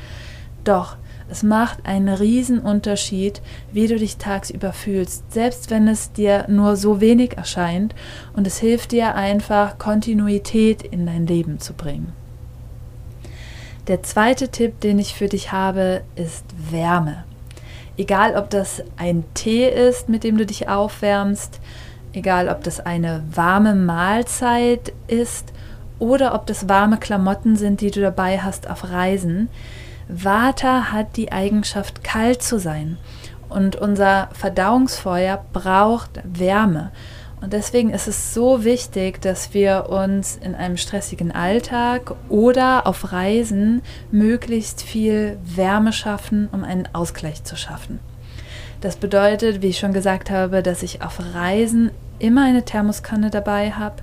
Doch, 0.63 0.97
es 1.29 1.43
macht 1.43 1.85
einen 1.85 2.09
riesen 2.09 2.59
Unterschied, 2.59 3.41
wie 3.71 3.87
du 3.87 3.97
dich 3.97 4.17
tagsüber 4.17 4.73
fühlst, 4.73 5.31
selbst 5.31 5.69
wenn 5.69 5.87
es 5.87 6.11
dir 6.11 6.45
nur 6.49 6.75
so 6.75 6.99
wenig 6.99 7.37
erscheint 7.37 7.93
und 8.35 8.47
es 8.47 8.57
hilft 8.57 8.91
dir 8.91 9.15
einfach, 9.15 9.77
Kontinuität 9.77 10.81
in 10.81 11.05
dein 11.05 11.27
Leben 11.27 11.59
zu 11.59 11.73
bringen. 11.73 12.11
Der 13.87 14.03
zweite 14.03 14.49
Tipp, 14.49 14.79
den 14.81 14.99
ich 14.99 15.15
für 15.15 15.27
dich 15.27 15.51
habe, 15.51 16.01
ist 16.15 16.45
Wärme. 16.69 17.23
Egal, 17.97 18.35
ob 18.35 18.49
das 18.49 18.83
ein 18.97 19.23
Tee 19.33 19.69
ist, 19.69 20.09
mit 20.09 20.23
dem 20.23 20.37
du 20.37 20.45
dich 20.45 20.69
aufwärmst, 20.69 21.59
egal 22.13 22.49
ob 22.49 22.63
das 22.63 22.79
eine 22.79 23.23
warme 23.33 23.75
Mahlzeit 23.75 24.93
ist 25.07 25.53
oder 25.99 26.33
ob 26.33 26.45
das 26.47 26.67
warme 26.67 26.97
Klamotten 26.97 27.55
sind, 27.55 27.81
die 27.81 27.91
du 27.91 28.01
dabei 28.01 28.39
hast 28.39 28.69
auf 28.69 28.89
Reisen. 28.89 29.49
Vata 30.07 30.91
hat 30.91 31.15
die 31.15 31.31
Eigenschaft, 31.31 32.03
kalt 32.03 32.41
zu 32.41 32.59
sein. 32.59 32.97
Und 33.49 33.75
unser 33.75 34.29
Verdauungsfeuer 34.33 35.43
braucht 35.53 36.21
Wärme. 36.23 36.91
Und 37.41 37.53
deswegen 37.53 37.89
ist 37.89 38.07
es 38.07 38.33
so 38.33 38.63
wichtig, 38.63 39.19
dass 39.21 39.53
wir 39.53 39.89
uns 39.89 40.37
in 40.37 40.53
einem 40.53 40.77
stressigen 40.77 41.31
Alltag 41.31 42.13
oder 42.29 42.85
auf 42.85 43.11
Reisen 43.11 43.81
möglichst 44.11 44.83
viel 44.83 45.39
Wärme 45.43 45.91
schaffen, 45.91 46.49
um 46.51 46.63
einen 46.63 46.87
Ausgleich 46.93 47.43
zu 47.43 47.55
schaffen. 47.55 47.99
Das 48.81 48.95
bedeutet, 48.95 49.61
wie 49.61 49.67
ich 49.67 49.79
schon 49.79 49.93
gesagt 49.93 50.31
habe, 50.31 50.63
dass 50.63 50.81
ich 50.81 51.03
auf 51.03 51.19
Reisen 51.35 51.91
immer 52.17 52.45
eine 52.45 52.65
Thermoskanne 52.65 53.29
dabei 53.29 53.71
habe. 53.71 53.97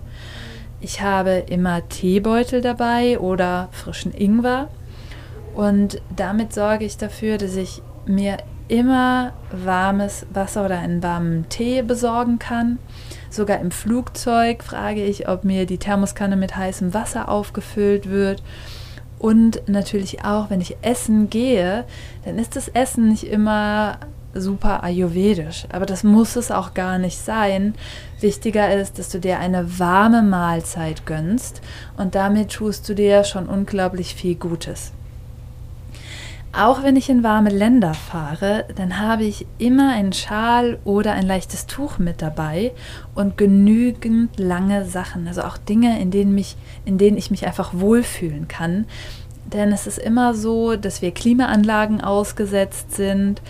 Ich 0.81 1.03
habe 1.03 1.45
immer 1.49 1.89
Teebeutel 1.89 2.61
dabei 2.61 3.19
oder 3.19 3.69
frischen 3.73 4.15
Ingwer. 4.15 4.69
Und 5.55 6.01
damit 6.15 6.53
sorge 6.53 6.85
ich 6.85 6.97
dafür, 6.97 7.39
dass 7.39 7.57
ich 7.57 7.83
mir 8.07 8.37
immer 8.69 9.33
warmes 9.51 10.27
Wasser 10.33 10.65
oder 10.65 10.79
einen 10.79 11.03
warmen 11.03 11.49
Tee 11.49 11.83
besorgen 11.83 12.39
kann. 12.39 12.79
Sogar 13.31 13.59
im 13.59 13.73
Flugzeug 13.73 14.63
frage 14.63 15.05
ich, 15.05 15.29
ob 15.29 15.43
mir 15.43 15.67
die 15.67 15.79
Thermoskanne 15.79 16.37
mit 16.37 16.55
heißem 16.55 16.95
Wasser 16.95 17.29
aufgefüllt 17.29 18.09
wird. 18.09 18.45
Und 19.19 19.69
natürlich 19.69 20.25
auch, 20.25 20.51
wenn 20.51 20.61
ich 20.61 20.77
essen 20.83 21.29
gehe, 21.29 21.85
dann 22.25 22.39
ist 22.39 22.55
das 22.55 22.69
Essen 22.69 23.09
nicht 23.09 23.25
immer 23.25 23.99
super 24.35 24.83
ayurvedisch, 24.83 25.67
aber 25.73 25.87
das 25.87 26.05
muss 26.05 26.37
es 26.37 26.51
auch 26.51 26.75
gar 26.75 26.99
nicht 26.99 27.19
sein. 27.19 27.75
Wichtiger 28.21 28.75
ist, 28.75 28.99
dass 28.99 29.09
du 29.09 29.19
dir 29.21 29.39
eine 29.39 29.79
warme 29.79 30.23
Mahlzeit 30.23 31.07
gönnst 31.07 31.61
und 31.97 32.15
damit 32.15 32.51
tust 32.51 32.89
du 32.89 32.95
dir 32.95 33.25
schon 33.25 33.47
unglaublich 33.47 34.15
viel 34.15 34.35
Gutes. 34.35 34.93
Auch 36.53 36.83
wenn 36.83 36.97
ich 36.97 37.11
in 37.11 37.23
warme 37.23 37.51
Länder 37.51 37.93
fahre, 37.93 38.65
dann 38.75 38.99
habe 38.99 39.25
ich 39.25 39.47
immer 39.59 39.93
einen 39.93 40.15
Schal 40.15 40.79
oder 40.85 41.13
ein 41.13 41.27
leichtes 41.27 41.67
Tuch 41.67 41.99
mit 41.99 42.23
dabei 42.23 42.73
und 43.15 43.37
genügend 43.37 44.39
lange 44.39 44.87
Sachen, 44.87 45.29
also 45.29 45.43
auch 45.43 45.59
Dinge, 45.59 46.01
in 46.01 46.11
denen, 46.11 46.35
mich, 46.35 46.57
in 46.87 46.97
denen 46.97 47.19
ich 47.19 47.31
mich 47.31 47.47
einfach 47.47 47.75
wohlfühlen 47.75 48.49
kann. 48.49 48.87
Denn 49.53 49.73
es 49.73 49.87
ist 49.87 49.99
immer 49.99 50.35
so, 50.35 50.77
dass 50.77 51.03
wir 51.03 51.13
Klimaanlagen 51.13 52.01
ausgesetzt 52.01 52.95
sind 52.95 53.43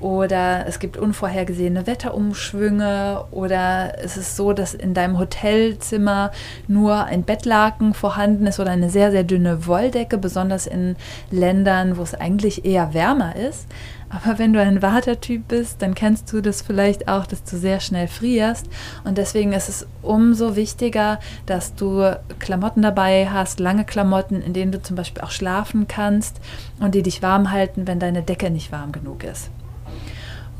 oder 0.00 0.66
es 0.66 0.78
gibt 0.78 0.96
unvorhergesehene 0.96 1.86
Wetterumschwünge 1.86 3.24
oder 3.30 3.98
es 4.02 4.16
ist 4.16 4.36
so, 4.36 4.52
dass 4.52 4.74
in 4.74 4.94
deinem 4.94 5.18
Hotelzimmer 5.18 6.32
nur 6.68 7.04
ein 7.04 7.22
Bettlaken 7.22 7.94
vorhanden 7.94 8.46
ist 8.46 8.60
oder 8.60 8.70
eine 8.70 8.90
sehr, 8.90 9.10
sehr 9.10 9.24
dünne 9.24 9.66
Wolldecke, 9.66 10.18
besonders 10.18 10.66
in 10.66 10.96
Ländern, 11.30 11.96
wo 11.96 12.02
es 12.02 12.14
eigentlich 12.14 12.64
eher 12.64 12.94
wärmer 12.94 13.36
ist. 13.36 13.66
Aber 14.08 14.38
wenn 14.38 14.52
du 14.52 14.60
ein 14.60 14.82
Watertyp 14.82 15.48
bist, 15.48 15.82
dann 15.82 15.94
kennst 15.94 16.32
du 16.32 16.40
das 16.40 16.62
vielleicht 16.62 17.08
auch, 17.08 17.26
dass 17.26 17.42
du 17.42 17.56
sehr 17.56 17.80
schnell 17.80 18.06
frierst. 18.06 18.66
Und 19.04 19.18
deswegen 19.18 19.52
ist 19.52 19.68
es 19.68 19.86
umso 20.02 20.54
wichtiger, 20.54 21.18
dass 21.46 21.74
du 21.74 22.16
Klamotten 22.38 22.82
dabei 22.82 23.28
hast, 23.28 23.58
lange 23.58 23.84
Klamotten, 23.84 24.42
in 24.42 24.52
denen 24.52 24.72
du 24.72 24.80
zum 24.80 24.94
Beispiel 24.94 25.22
auch 25.22 25.32
schlafen 25.32 25.88
kannst 25.88 26.40
und 26.78 26.94
die 26.94 27.02
dich 27.02 27.22
warm 27.22 27.50
halten, 27.50 27.86
wenn 27.86 27.98
deine 27.98 28.22
Decke 28.22 28.50
nicht 28.50 28.70
warm 28.70 28.92
genug 28.92 29.24
ist. 29.24 29.50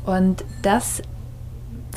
Und 0.07 0.45
das 0.61 1.01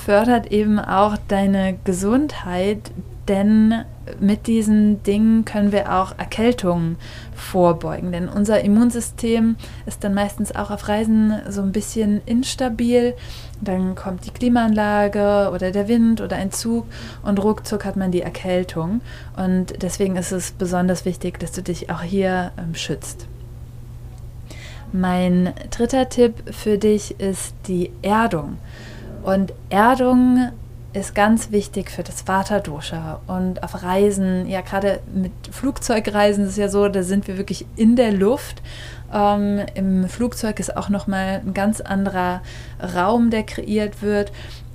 fördert 0.05 0.51
eben 0.51 0.81
auch 0.81 1.17
deine 1.29 1.79
Gesundheit, 1.85 2.91
denn 3.29 3.85
mit 4.19 4.49
diesen 4.49 5.05
Dingen 5.05 5.45
können 5.45 5.71
wir 5.71 5.95
auch 5.95 6.19
Erkältungen 6.19 6.97
vorbeugen. 7.33 8.11
Denn 8.11 8.29
unser 8.29 8.63
Immunsystem 8.63 9.55
ist 9.87 10.03
dann 10.03 10.15
meistens 10.15 10.53
auch 10.57 10.73
auf 10.73 10.89
Reisen 10.89 11.35
so 11.49 11.63
ein 11.63 11.71
bisschen 11.71 12.21
instabil. 12.27 13.15
Dann 13.61 13.95
kommt 13.95 14.27
die 14.27 14.33
Klimaanlage 14.33 15.53
oder 15.55 15.71
der 15.71 15.87
Wind 15.87 16.21
oder 16.21 16.35
ein 16.35 16.51
Zug 16.51 16.87
und 17.23 17.41
ruckzuck 17.41 17.85
hat 17.85 17.97
man 17.97 18.11
die 18.11 18.23
Erkältung. 18.23 19.03
Und 19.37 19.81
deswegen 19.81 20.17
ist 20.17 20.33
es 20.33 20.51
besonders 20.51 21.05
wichtig, 21.05 21.39
dass 21.39 21.53
du 21.53 21.63
dich 21.63 21.91
auch 21.91 22.03
hier 22.03 22.51
ähm, 22.59 22.75
schützt. 22.75 23.30
Mein 24.93 25.55
dritter 25.71 26.09
Tipp 26.09 26.35
für 26.53 26.79
dich 26.79 27.21
ist 27.21 27.55
die 27.69 27.93
Erdung. 28.03 28.59
Und 29.23 29.53
Erdung 29.69 30.51
ist 30.93 31.15
ganz 31.15 31.53
wichtig 31.53 31.91
für 31.91 32.03
das 32.03 32.27
Vata-Dosha. 32.27 33.21
Und 33.29 33.63
auf 33.63 33.83
Reisen, 33.83 34.49
ja 34.49 34.61
gerade 34.61 35.01
mit 35.15 35.33
Flugzeugreisen 35.51 36.45
ist 36.45 36.51
es 36.51 36.57
ja 36.57 36.69
so, 36.69 36.89
da 36.89 37.03
sind 37.03 37.29
wir 37.29 37.39
wirklich 37.39 37.67
in 37.77 37.95
der 37.95 38.13
Luft. 38.13 38.63
Ähm, 39.13 39.61
Im 39.75 40.09
Flugzeug 40.09 40.59
ist 40.59 40.77
auch 40.77 40.89
nochmal 40.89 41.43
ein 41.45 41.55
ganz 41.55 41.81
anderer 41.81 42.43
Raum, 42.95 43.31
der 43.31 43.45
kreiert 43.45 44.03
wird. 44.03 44.33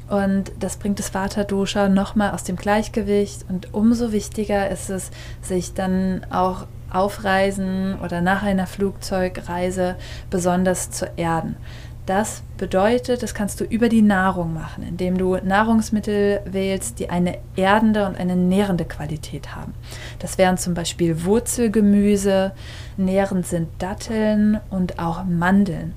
Und 0.08 0.52
das 0.60 0.78
bringt 0.78 1.00
das 1.00 1.14
Vata-Dosha 1.14 1.90
nochmal 1.90 2.32
aus 2.32 2.44
dem 2.44 2.56
Gleichgewicht. 2.56 3.46
Und 3.50 3.74
umso 3.74 4.12
wichtiger 4.12 4.70
ist 4.70 4.90
es, 4.90 5.10
sich 5.42 5.74
dann 5.74 6.26
auch 6.30 6.68
auf 6.96 7.24
Reisen 7.24 8.00
oder 8.00 8.22
nach 8.22 8.44
einer 8.44 8.68
Flugzeugreise 8.68 9.96
besonders 10.30 10.92
zu 10.92 11.06
erden. 11.18 11.56
Das 12.06 12.44
bedeutet, 12.58 13.24
das 13.24 13.34
kannst 13.34 13.60
du 13.60 13.64
über 13.64 13.90
die 13.90 14.04
Nahrung 14.04 14.54
machen, 14.54 14.84
indem 14.88 15.18
du 15.18 15.38
Nahrungsmittel 15.38 16.42
wählst, 16.46 17.00
die 17.00 17.10
eine 17.10 17.40
erdende 17.56 18.06
und 18.06 18.20
eine 18.20 18.36
nährende 18.36 18.86
Qualität 18.86 19.56
haben. 19.56 19.74
Das 20.20 20.38
wären 20.38 20.60
zum 20.60 20.76
Beispiel 20.76 21.26
Wurzelgemüse, 21.26 22.52
nährend 22.96 23.48
sind 23.48 23.70
Datteln 23.80 24.60
und 24.70 25.00
auch 25.00 25.24
Mandeln. 25.24 25.94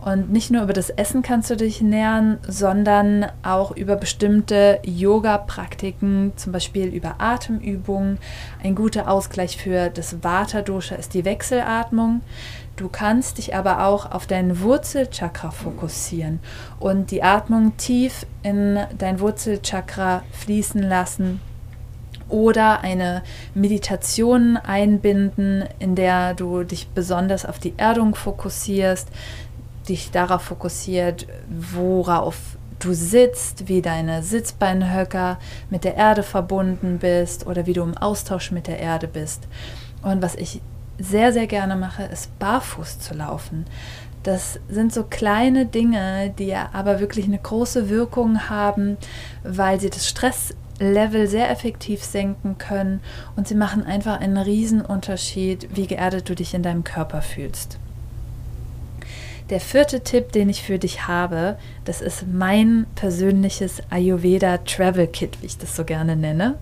Und 0.00 0.30
nicht 0.30 0.50
nur 0.50 0.62
über 0.62 0.72
das 0.72 0.90
Essen 0.90 1.22
kannst 1.22 1.50
du 1.50 1.56
dich 1.56 1.82
nähern, 1.82 2.38
sondern 2.46 3.26
auch 3.42 3.72
über 3.72 3.96
bestimmte 3.96 4.78
Yoga-Praktiken, 4.84 6.32
zum 6.36 6.52
Beispiel 6.52 6.86
über 6.86 7.16
Atemübungen. 7.18 8.18
Ein 8.62 8.76
guter 8.76 9.10
Ausgleich 9.10 9.56
für 9.56 9.90
das 9.90 10.22
Vata-Dosha 10.22 10.94
ist 10.94 11.14
die 11.14 11.24
Wechselatmung. 11.24 12.22
Du 12.76 12.88
kannst 12.88 13.38
dich 13.38 13.56
aber 13.56 13.86
auch 13.86 14.12
auf 14.12 14.28
dein 14.28 14.60
Wurzelchakra 14.60 15.50
fokussieren 15.50 16.38
und 16.78 17.10
die 17.10 17.24
Atmung 17.24 17.76
tief 17.76 18.24
in 18.44 18.78
dein 18.96 19.18
Wurzelchakra 19.18 20.22
fließen 20.30 20.80
lassen 20.80 21.40
oder 22.28 22.82
eine 22.82 23.22
Meditation 23.54 24.56
einbinden, 24.56 25.64
in 25.78 25.94
der 25.94 26.34
du 26.34 26.62
dich 26.62 26.88
besonders 26.88 27.44
auf 27.44 27.58
die 27.58 27.74
Erdung 27.76 28.14
fokussierst, 28.14 29.08
dich 29.88 30.10
darauf 30.10 30.42
fokussiert, 30.42 31.26
worauf 31.48 32.36
du 32.78 32.94
sitzt, 32.94 33.68
wie 33.68 33.82
deine 33.82 34.22
Sitzbeinhöcker 34.22 35.38
mit 35.70 35.84
der 35.84 35.96
Erde 35.96 36.22
verbunden 36.22 36.98
bist 36.98 37.46
oder 37.46 37.66
wie 37.66 37.72
du 37.72 37.82
im 37.82 37.96
Austausch 37.96 38.50
mit 38.50 38.66
der 38.66 38.78
Erde 38.78 39.08
bist. 39.08 39.48
Und 40.02 40.22
was 40.22 40.34
ich 40.34 40.60
sehr, 40.98 41.32
sehr 41.32 41.46
gerne 41.46 41.76
mache, 41.76 42.04
ist 42.04 42.38
barfuß 42.38 42.98
zu 42.98 43.14
laufen. 43.14 43.64
Das 44.22 44.58
sind 44.68 44.92
so 44.92 45.04
kleine 45.04 45.66
Dinge, 45.66 46.34
die 46.38 46.54
aber 46.54 47.00
wirklich 47.00 47.26
eine 47.26 47.38
große 47.38 47.88
Wirkung 47.88 48.48
haben, 48.48 48.96
weil 49.42 49.80
sie 49.80 49.90
das 49.90 50.08
Stresslevel 50.08 51.28
sehr 51.28 51.50
effektiv 51.50 52.02
senken 52.02 52.58
können 52.58 53.00
und 53.36 53.46
sie 53.48 53.54
machen 53.54 53.84
einfach 53.84 54.20
einen 54.20 54.38
riesen 54.38 54.82
Unterschied, 54.82 55.68
wie 55.74 55.86
geerdet 55.86 56.28
du 56.28 56.34
dich 56.34 56.52
in 56.52 56.62
deinem 56.62 56.84
Körper 56.84 57.22
fühlst. 57.22 57.78
Der 59.50 59.60
vierte 59.60 60.00
Tipp, 60.00 60.32
den 60.32 60.50
ich 60.50 60.62
für 60.62 60.78
dich 60.78 61.06
habe, 61.06 61.56
das 61.86 62.02
ist 62.02 62.26
mein 62.30 62.84
persönliches 62.94 63.82
Ayurveda 63.88 64.58
Travel 64.58 65.06
Kit, 65.06 65.40
wie 65.40 65.46
ich 65.46 65.56
das 65.56 65.74
so 65.74 65.84
gerne 65.84 66.16
nenne. 66.16 66.56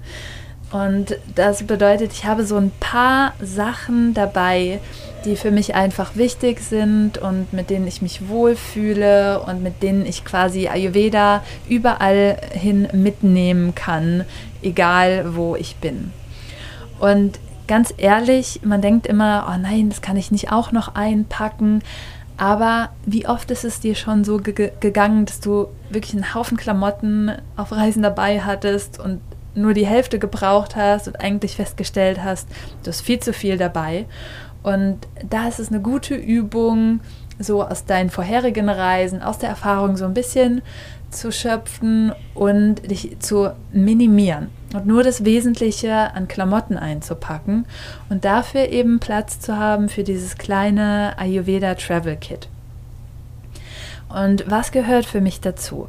Und 0.70 1.16
das 1.34 1.64
bedeutet, 1.64 2.12
ich 2.12 2.24
habe 2.24 2.44
so 2.44 2.56
ein 2.56 2.70
paar 2.78 3.34
Sachen 3.40 4.14
dabei, 4.14 4.80
die 5.24 5.34
für 5.34 5.50
mich 5.50 5.74
einfach 5.74 6.14
wichtig 6.14 6.60
sind 6.60 7.18
und 7.18 7.52
mit 7.52 7.70
denen 7.70 7.88
ich 7.88 8.02
mich 8.02 8.28
wohlfühle 8.28 9.40
und 9.40 9.64
mit 9.64 9.82
denen 9.82 10.06
ich 10.06 10.24
quasi 10.24 10.68
Ayurveda 10.68 11.42
überall 11.68 12.36
hin 12.52 12.88
mitnehmen 12.92 13.74
kann, 13.74 14.24
egal 14.62 15.34
wo 15.34 15.56
ich 15.56 15.76
bin. 15.76 16.12
Und 17.00 17.40
ganz 17.66 17.92
ehrlich, 17.96 18.60
man 18.62 18.80
denkt 18.80 19.06
immer, 19.06 19.52
oh 19.52 19.58
nein, 19.60 19.88
das 19.88 20.02
kann 20.02 20.16
ich 20.16 20.30
nicht 20.30 20.52
auch 20.52 20.70
noch 20.70 20.94
einpacken. 20.94 21.82
Aber 22.36 22.90
wie 23.06 23.26
oft 23.26 23.50
ist 23.50 23.64
es 23.64 23.80
dir 23.80 23.94
schon 23.94 24.24
so 24.24 24.38
ge 24.38 24.72
gegangen, 24.80 25.24
dass 25.24 25.40
du 25.40 25.68
wirklich 25.90 26.14
einen 26.14 26.34
Haufen 26.34 26.56
Klamotten 26.56 27.32
auf 27.56 27.72
Reisen 27.72 28.02
dabei 28.02 28.40
hattest 28.40 29.00
und 29.00 29.20
nur 29.54 29.72
die 29.72 29.86
Hälfte 29.86 30.18
gebraucht 30.18 30.76
hast 30.76 31.08
und 31.08 31.18
eigentlich 31.18 31.56
festgestellt 31.56 32.22
hast, 32.22 32.46
du 32.82 32.88
hast 32.88 33.00
viel 33.00 33.20
zu 33.20 33.32
viel 33.32 33.56
dabei. 33.56 34.04
Und 34.62 34.98
da 35.28 35.48
ist 35.48 35.60
es 35.60 35.68
eine 35.68 35.80
gute 35.80 36.14
Übung, 36.14 37.00
so 37.38 37.62
aus 37.62 37.84
deinen 37.86 38.10
vorherigen 38.10 38.68
Reisen, 38.68 39.22
aus 39.22 39.38
der 39.38 39.48
Erfahrung 39.48 39.96
so 39.96 40.04
ein 40.04 40.14
bisschen 40.14 40.60
zu 41.10 41.32
schöpfen 41.32 42.12
und 42.34 42.90
dich 42.90 43.16
zu 43.20 43.50
minimieren 43.72 44.48
und 44.74 44.86
nur 44.86 45.02
das 45.02 45.24
Wesentliche 45.24 46.14
an 46.14 46.28
Klamotten 46.28 46.76
einzupacken 46.76 47.66
und 48.08 48.24
dafür 48.24 48.68
eben 48.68 48.98
Platz 48.98 49.40
zu 49.40 49.56
haben 49.56 49.88
für 49.88 50.02
dieses 50.02 50.36
kleine 50.36 51.14
Ayurveda 51.18 51.74
Travel 51.74 52.16
Kit. 52.16 52.48
Und 54.08 54.50
was 54.50 54.72
gehört 54.72 55.06
für 55.06 55.20
mich 55.20 55.40
dazu? 55.40 55.88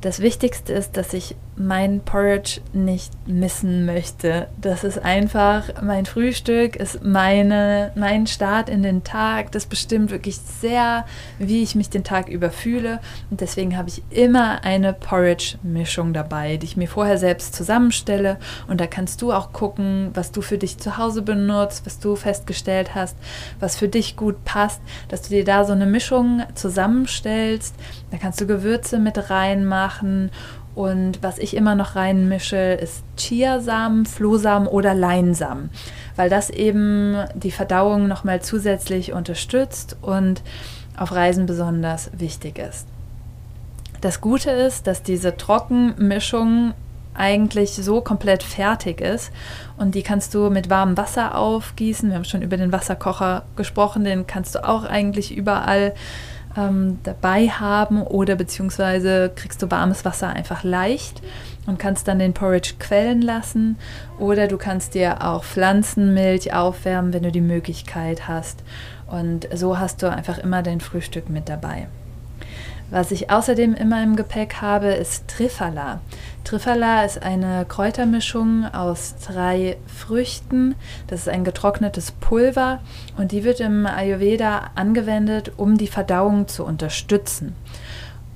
Das 0.00 0.20
Wichtigste 0.20 0.72
ist, 0.72 0.96
dass 0.96 1.12
ich 1.12 1.36
mein 1.56 2.00
Porridge 2.00 2.60
nicht 2.72 3.12
missen 3.26 3.84
möchte. 3.84 4.48
Das 4.60 4.84
ist 4.84 4.98
einfach 4.98 5.82
mein 5.82 6.06
Frühstück, 6.06 6.76
ist 6.76 7.04
meine, 7.04 7.92
mein 7.94 8.26
Start 8.26 8.70
in 8.70 8.82
den 8.82 9.04
Tag. 9.04 9.52
Das 9.52 9.66
bestimmt 9.66 10.10
wirklich 10.10 10.38
sehr, 10.38 11.04
wie 11.38 11.62
ich 11.62 11.74
mich 11.74 11.90
den 11.90 12.04
Tag 12.04 12.28
über 12.28 12.50
fühle. 12.50 13.00
Und 13.30 13.42
deswegen 13.42 13.76
habe 13.76 13.90
ich 13.90 14.02
immer 14.10 14.64
eine 14.64 14.94
Porridge-Mischung 14.94 16.14
dabei, 16.14 16.56
die 16.56 16.66
ich 16.66 16.76
mir 16.78 16.88
vorher 16.88 17.18
selbst 17.18 17.54
zusammenstelle. 17.54 18.38
Und 18.66 18.80
da 18.80 18.86
kannst 18.86 19.20
du 19.20 19.32
auch 19.32 19.52
gucken, 19.52 20.10
was 20.14 20.32
du 20.32 20.40
für 20.40 20.56
dich 20.56 20.78
zu 20.78 20.96
Hause 20.96 21.20
benutzt, 21.20 21.84
was 21.84 21.98
du 21.98 22.16
festgestellt 22.16 22.94
hast, 22.94 23.16
was 23.60 23.76
für 23.76 23.88
dich 23.88 24.16
gut 24.16 24.42
passt, 24.44 24.80
dass 25.08 25.22
du 25.22 25.28
dir 25.28 25.44
da 25.44 25.64
so 25.64 25.72
eine 25.72 25.86
Mischung 25.86 26.42
zusammenstellst. 26.54 27.74
Da 28.10 28.16
kannst 28.16 28.40
du 28.40 28.46
Gewürze 28.46 28.98
mit 28.98 29.30
reinmachen 29.30 30.30
und 30.74 31.22
was 31.22 31.38
ich 31.38 31.54
immer 31.56 31.74
noch 31.74 31.96
reinmische, 31.96 32.56
ist 32.56 33.04
Chiasamen, 33.16 34.06
Flohsamen 34.06 34.66
oder 34.66 34.94
Leinsamen, 34.94 35.70
weil 36.16 36.30
das 36.30 36.48
eben 36.50 37.16
die 37.34 37.50
Verdauung 37.50 38.08
nochmal 38.08 38.40
zusätzlich 38.40 39.12
unterstützt 39.12 39.96
und 40.00 40.42
auf 40.96 41.12
Reisen 41.12 41.46
besonders 41.46 42.10
wichtig 42.16 42.58
ist. 42.58 42.86
Das 44.00 44.20
Gute 44.20 44.50
ist, 44.50 44.86
dass 44.86 45.02
diese 45.02 45.36
Trockenmischung 45.36 46.74
eigentlich 47.14 47.72
so 47.72 48.00
komplett 48.00 48.42
fertig 48.42 49.00
ist 49.00 49.30
und 49.76 49.94
die 49.94 50.02
kannst 50.02 50.34
du 50.34 50.48
mit 50.48 50.70
warmem 50.70 50.96
Wasser 50.96 51.36
aufgießen. 51.36 52.08
Wir 52.08 52.16
haben 52.16 52.24
schon 52.24 52.42
über 52.42 52.56
den 52.56 52.72
Wasserkocher 52.72 53.44
gesprochen, 53.56 54.04
den 54.04 54.26
kannst 54.26 54.54
du 54.54 54.66
auch 54.66 54.84
eigentlich 54.84 55.36
überall 55.36 55.94
ähm, 56.56 56.98
dabei 57.02 57.48
haben 57.48 58.02
oder 58.02 58.36
beziehungsweise 58.36 59.30
kriegst 59.34 59.62
du 59.62 59.70
warmes 59.70 60.04
Wasser 60.04 60.28
einfach 60.28 60.64
leicht 60.64 61.22
und 61.66 61.78
kannst 61.78 62.08
dann 62.08 62.18
den 62.18 62.34
Porridge 62.34 62.74
quellen 62.78 63.22
lassen 63.22 63.76
oder 64.18 64.48
du 64.48 64.58
kannst 64.58 64.94
dir 64.94 65.24
auch 65.24 65.44
Pflanzenmilch 65.44 66.52
aufwärmen, 66.54 67.12
wenn 67.12 67.22
du 67.22 67.32
die 67.32 67.40
Möglichkeit 67.40 68.28
hast 68.28 68.62
und 69.06 69.48
so 69.54 69.78
hast 69.78 70.02
du 70.02 70.10
einfach 70.10 70.38
immer 70.38 70.62
dein 70.62 70.80
Frühstück 70.80 71.28
mit 71.28 71.48
dabei. 71.48 71.86
Was 72.90 73.10
ich 73.10 73.30
außerdem 73.30 73.74
immer 73.74 74.02
im 74.02 74.16
Gepäck 74.16 74.56
habe, 74.60 74.88
ist 74.88 75.26
Trifala. 75.28 76.00
Trifala 76.52 77.06
ist 77.06 77.22
eine 77.22 77.64
Kräutermischung 77.64 78.66
aus 78.74 79.14
drei 79.26 79.78
Früchten. 79.86 80.74
Das 81.06 81.20
ist 81.20 81.30
ein 81.30 81.44
getrocknetes 81.44 82.10
Pulver 82.10 82.80
und 83.16 83.32
die 83.32 83.42
wird 83.42 83.60
im 83.60 83.86
Ayurveda 83.86 84.72
angewendet, 84.74 85.52
um 85.56 85.78
die 85.78 85.86
Verdauung 85.86 86.48
zu 86.48 86.66
unterstützen. 86.66 87.56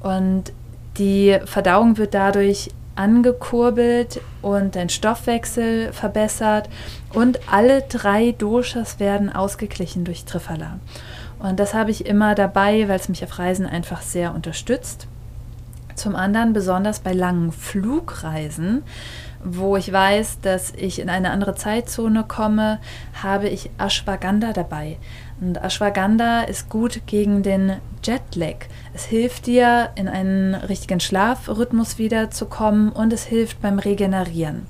Und 0.00 0.44
die 0.96 1.38
Verdauung 1.44 1.98
wird 1.98 2.14
dadurch 2.14 2.70
angekurbelt 2.94 4.22
und 4.40 4.76
dein 4.76 4.88
Stoffwechsel 4.88 5.92
verbessert 5.92 6.70
und 7.12 7.40
alle 7.52 7.82
drei 7.82 8.32
Doshas 8.32 8.98
werden 8.98 9.30
ausgeglichen 9.30 10.06
durch 10.06 10.24
Trifala. 10.24 10.78
Und 11.38 11.60
das 11.60 11.74
habe 11.74 11.90
ich 11.90 12.06
immer 12.06 12.34
dabei, 12.34 12.88
weil 12.88 12.98
es 12.98 13.10
mich 13.10 13.22
auf 13.22 13.38
Reisen 13.38 13.66
einfach 13.66 14.00
sehr 14.00 14.34
unterstützt. 14.34 15.06
Zum 15.96 16.14
anderen 16.14 16.52
besonders 16.52 17.00
bei 17.00 17.12
langen 17.12 17.52
Flugreisen, 17.52 18.82
wo 19.42 19.76
ich 19.76 19.92
weiß, 19.92 20.40
dass 20.40 20.72
ich 20.72 21.00
in 21.00 21.08
eine 21.08 21.30
andere 21.30 21.54
Zeitzone 21.54 22.24
komme, 22.24 22.78
habe 23.22 23.48
ich 23.48 23.70
Ashwagandha 23.78 24.52
dabei. 24.52 24.98
Und 25.40 25.62
Ashwagandha 25.62 26.42
ist 26.42 26.68
gut 26.68 27.02
gegen 27.06 27.42
den 27.42 27.76
Jetlag. 28.02 28.66
Es 28.94 29.04
hilft 29.04 29.46
dir, 29.46 29.90
in 29.94 30.08
einen 30.08 30.54
richtigen 30.54 31.00
Schlafrhythmus 31.00 31.98
wiederzukommen 31.98 32.90
und 32.90 33.12
es 33.12 33.24
hilft 33.24 33.60
beim 33.60 33.78
Regenerieren. 33.78 34.66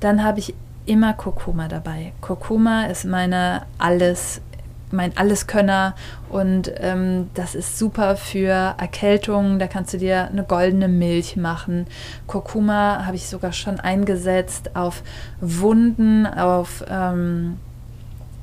Dann 0.00 0.22
habe 0.22 0.40
ich 0.40 0.54
immer 0.86 1.14
Kurkuma 1.14 1.68
dabei. 1.68 2.12
Kurkuma 2.20 2.84
ist 2.86 3.04
meine 3.04 3.62
alles 3.78 4.40
mein 4.90 5.16
Alleskönner 5.16 5.94
und 6.28 6.72
ähm, 6.76 7.28
das 7.34 7.54
ist 7.54 7.78
super 7.78 8.16
für 8.16 8.74
Erkältungen. 8.78 9.58
Da 9.58 9.66
kannst 9.66 9.94
du 9.94 9.98
dir 9.98 10.28
eine 10.28 10.44
goldene 10.44 10.88
Milch 10.88 11.36
machen. 11.36 11.86
Kurkuma 12.26 13.04
habe 13.06 13.16
ich 13.16 13.28
sogar 13.28 13.52
schon 13.52 13.80
eingesetzt 13.80 14.76
auf 14.76 15.02
Wunden, 15.40 16.26
auf 16.26 16.84
ähm, 16.88 17.58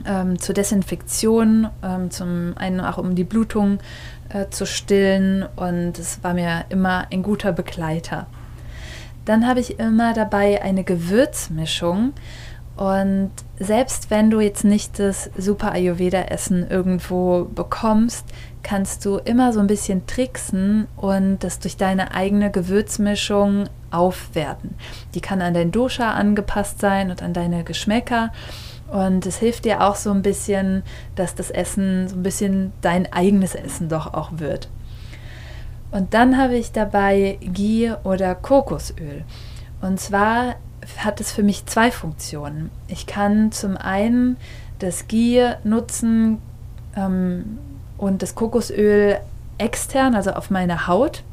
ähm, 0.06 0.40
zur 0.40 0.56
Desinfektion, 0.56 1.70
ähm, 1.84 2.12
zum 2.12 2.54
einen 2.58 2.82
auch 2.82 2.98
um 2.98 3.16
die 3.16 3.24
Blutung 3.24 3.80
äh, 4.30 4.50
zu 4.50 4.66
stillen 4.66 5.46
und 5.56 5.98
es 6.00 6.24
war 6.24 6.34
mir 6.34 6.66
immer 6.70 7.08
ein 7.12 7.24
guter 7.24 7.52
Begleiter. 7.52 8.28
Dann 9.26 9.48
habe 9.48 9.62
ich 9.62 9.80
immer 9.80 10.14
dabei 10.14 10.62
eine 10.62 10.84
Gewürzmischung 10.84 12.12
und 12.76 13.32
selbst 13.60 14.10
wenn 14.10 14.32
du 14.32 14.40
jetzt 14.40 14.64
nicht 14.64 14.98
das 14.98 15.30
super 15.38 15.74
Ayurveda-Essen 15.74 16.68
irgendwo 16.68 17.46
bekommst, 17.46 18.26
kannst 18.64 19.06
du 19.06 19.18
immer 19.18 19.54
so 19.54 19.60
ein 19.60 19.68
bisschen 19.68 20.08
tricksen 20.08 20.88
und 20.96 21.40
das 21.40 21.60
durch 21.60 21.78
deine 21.78 22.14
eigene 22.14 22.50
Gewürzmischung 22.50 23.66
aufwerten. 23.92 24.76
Die 25.14 25.22
kann 25.22 25.42
an 25.42 25.54
dein 25.54 25.72
Dosha 25.72 26.12
angepasst 26.12 26.80
sein 26.80 27.12
und 27.12 27.22
an 27.22 27.34
deine 27.34 27.64
Geschmäcker. 27.64 28.32
Und 28.92 29.26
es 29.26 29.38
hilft 29.38 29.66
dir 29.66 29.82
auch 29.82 29.96
so 29.96 30.12
ein 30.12 30.22
bisschen, 30.22 30.84
dass 31.16 31.36
das 31.36 31.52
Essen 31.52 32.08
so 32.08 32.16
ein 32.16 32.24
bisschen 32.24 32.74
dein 32.82 33.12
eigenes 33.12 33.54
Essen 33.54 33.90
doch 33.90 34.14
auch 34.14 34.32
wird. 34.38 34.70
Und 35.92 36.14
dann 36.16 36.38
habe 36.38 36.56
ich 36.56 36.72
dabei 36.72 37.38
Ghee 37.42 37.94
oder 38.04 38.34
Kokosöl. 38.34 39.24
Und 39.82 40.00
zwar 40.00 40.56
hat 40.98 41.20
es 41.20 41.32
für 41.32 41.44
mich 41.44 41.66
zwei 41.66 41.92
Funktionen. 41.92 42.70
Ich 42.88 43.06
kann 43.06 43.52
zum 43.52 43.78
einen 43.78 44.38
das 44.80 45.08
Ghee 45.08 45.56
nutzen 45.64 46.40
ähm, 46.96 47.58
und 47.98 48.22
das 48.22 48.36
Kokosöl 48.36 49.20
extern, 49.58 50.16
also 50.16 50.32
auf 50.32 50.50
meine 50.50 50.88
Haut. 50.88 51.24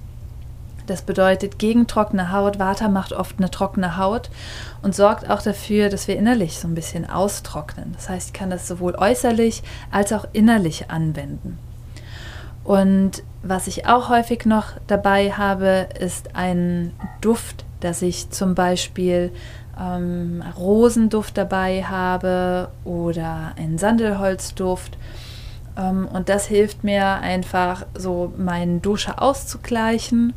Das 0.86 1.02
bedeutet 1.02 1.58
gegen 1.58 1.86
trockene 1.86 2.32
Haut. 2.32 2.58
Vata 2.58 2.88
macht 2.88 3.12
oft 3.12 3.38
eine 3.38 3.50
trockene 3.50 3.96
Haut 3.96 4.30
und 4.82 4.94
sorgt 4.94 5.30
auch 5.30 5.42
dafür, 5.42 5.88
dass 5.88 6.08
wir 6.08 6.16
innerlich 6.16 6.58
so 6.58 6.66
ein 6.66 6.74
bisschen 6.74 7.08
austrocknen. 7.08 7.92
Das 7.94 8.08
heißt, 8.08 8.28
ich 8.28 8.32
kann 8.32 8.50
das 8.50 8.66
sowohl 8.66 8.96
äußerlich 8.96 9.62
als 9.90 10.12
auch 10.12 10.26
innerlich 10.32 10.90
anwenden. 10.90 11.58
Und 12.64 13.22
was 13.42 13.66
ich 13.68 13.86
auch 13.86 14.08
häufig 14.08 14.44
noch 14.46 14.72
dabei 14.86 15.32
habe, 15.32 15.88
ist 15.98 16.34
ein 16.34 16.92
Duft, 17.20 17.64
dass 17.80 18.02
ich 18.02 18.30
zum 18.30 18.54
Beispiel 18.54 19.32
ähm, 19.80 20.42
Rosenduft 20.58 21.36
dabei 21.36 21.84
habe 21.84 22.68
oder 22.84 23.52
einen 23.56 23.78
Sandelholzduft. 23.78 24.98
Ähm, 25.76 26.08
und 26.12 26.28
das 26.28 26.46
hilft 26.46 26.84
mir 26.84 27.16
einfach 27.16 27.86
so 27.94 28.32
meinen 28.36 28.82
Dusche 28.82 29.20
auszugleichen. 29.20 30.34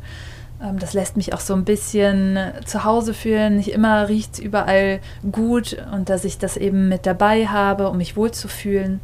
Ähm, 0.62 0.78
das 0.78 0.94
lässt 0.94 1.16
mich 1.16 1.34
auch 1.34 1.40
so 1.40 1.54
ein 1.54 1.64
bisschen 1.64 2.38
zu 2.64 2.84
Hause 2.84 3.14
fühlen. 3.14 3.56
Nicht 3.56 3.68
immer 3.68 4.08
riecht 4.08 4.34
es 4.34 4.38
überall 4.38 5.00
gut 5.30 5.76
und 5.92 6.08
dass 6.08 6.24
ich 6.24 6.38
das 6.38 6.56
eben 6.56 6.88
mit 6.88 7.06
dabei 7.06 7.46
habe, 7.46 7.88
um 7.88 7.98
mich 7.98 8.16
wohlzufühlen. 8.16 9.00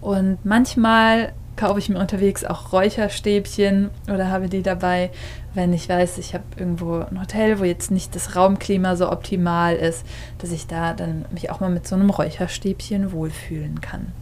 Und 0.00 0.38
manchmal 0.44 1.32
kaufe 1.56 1.78
ich 1.78 1.88
mir 1.88 1.98
unterwegs 1.98 2.44
auch 2.44 2.72
Räucherstäbchen 2.72 3.90
oder 4.08 4.30
habe 4.30 4.48
die 4.48 4.62
dabei, 4.62 5.10
wenn 5.54 5.72
ich 5.72 5.88
weiß, 5.88 6.18
ich 6.18 6.34
habe 6.34 6.44
irgendwo 6.56 7.00
ein 7.00 7.20
Hotel, 7.20 7.58
wo 7.60 7.64
jetzt 7.64 7.90
nicht 7.90 8.14
das 8.14 8.36
Raumklima 8.36 8.96
so 8.96 9.10
optimal 9.10 9.76
ist, 9.76 10.06
dass 10.38 10.50
ich 10.50 10.66
da 10.66 10.94
dann 10.94 11.24
mich 11.30 11.50
auch 11.50 11.60
mal 11.60 11.70
mit 11.70 11.86
so 11.86 11.94
einem 11.94 12.10
Räucherstäbchen 12.10 13.12
wohlfühlen 13.12 13.80
kann. 13.80 14.12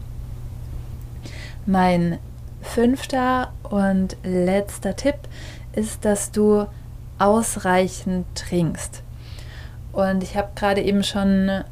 Mein 1.66 2.18
fünfter 2.62 3.52
und 3.62 4.16
letzter 4.24 4.96
Tipp 4.96 5.16
ist, 5.72 6.04
dass 6.04 6.32
du 6.32 6.66
ausreichend 7.18 8.26
trinkst. 8.34 9.02
Und 9.92 10.22
ich 10.22 10.36
habe 10.36 10.48
gerade 10.54 10.82
eben 10.82 11.02
schon 11.04 11.62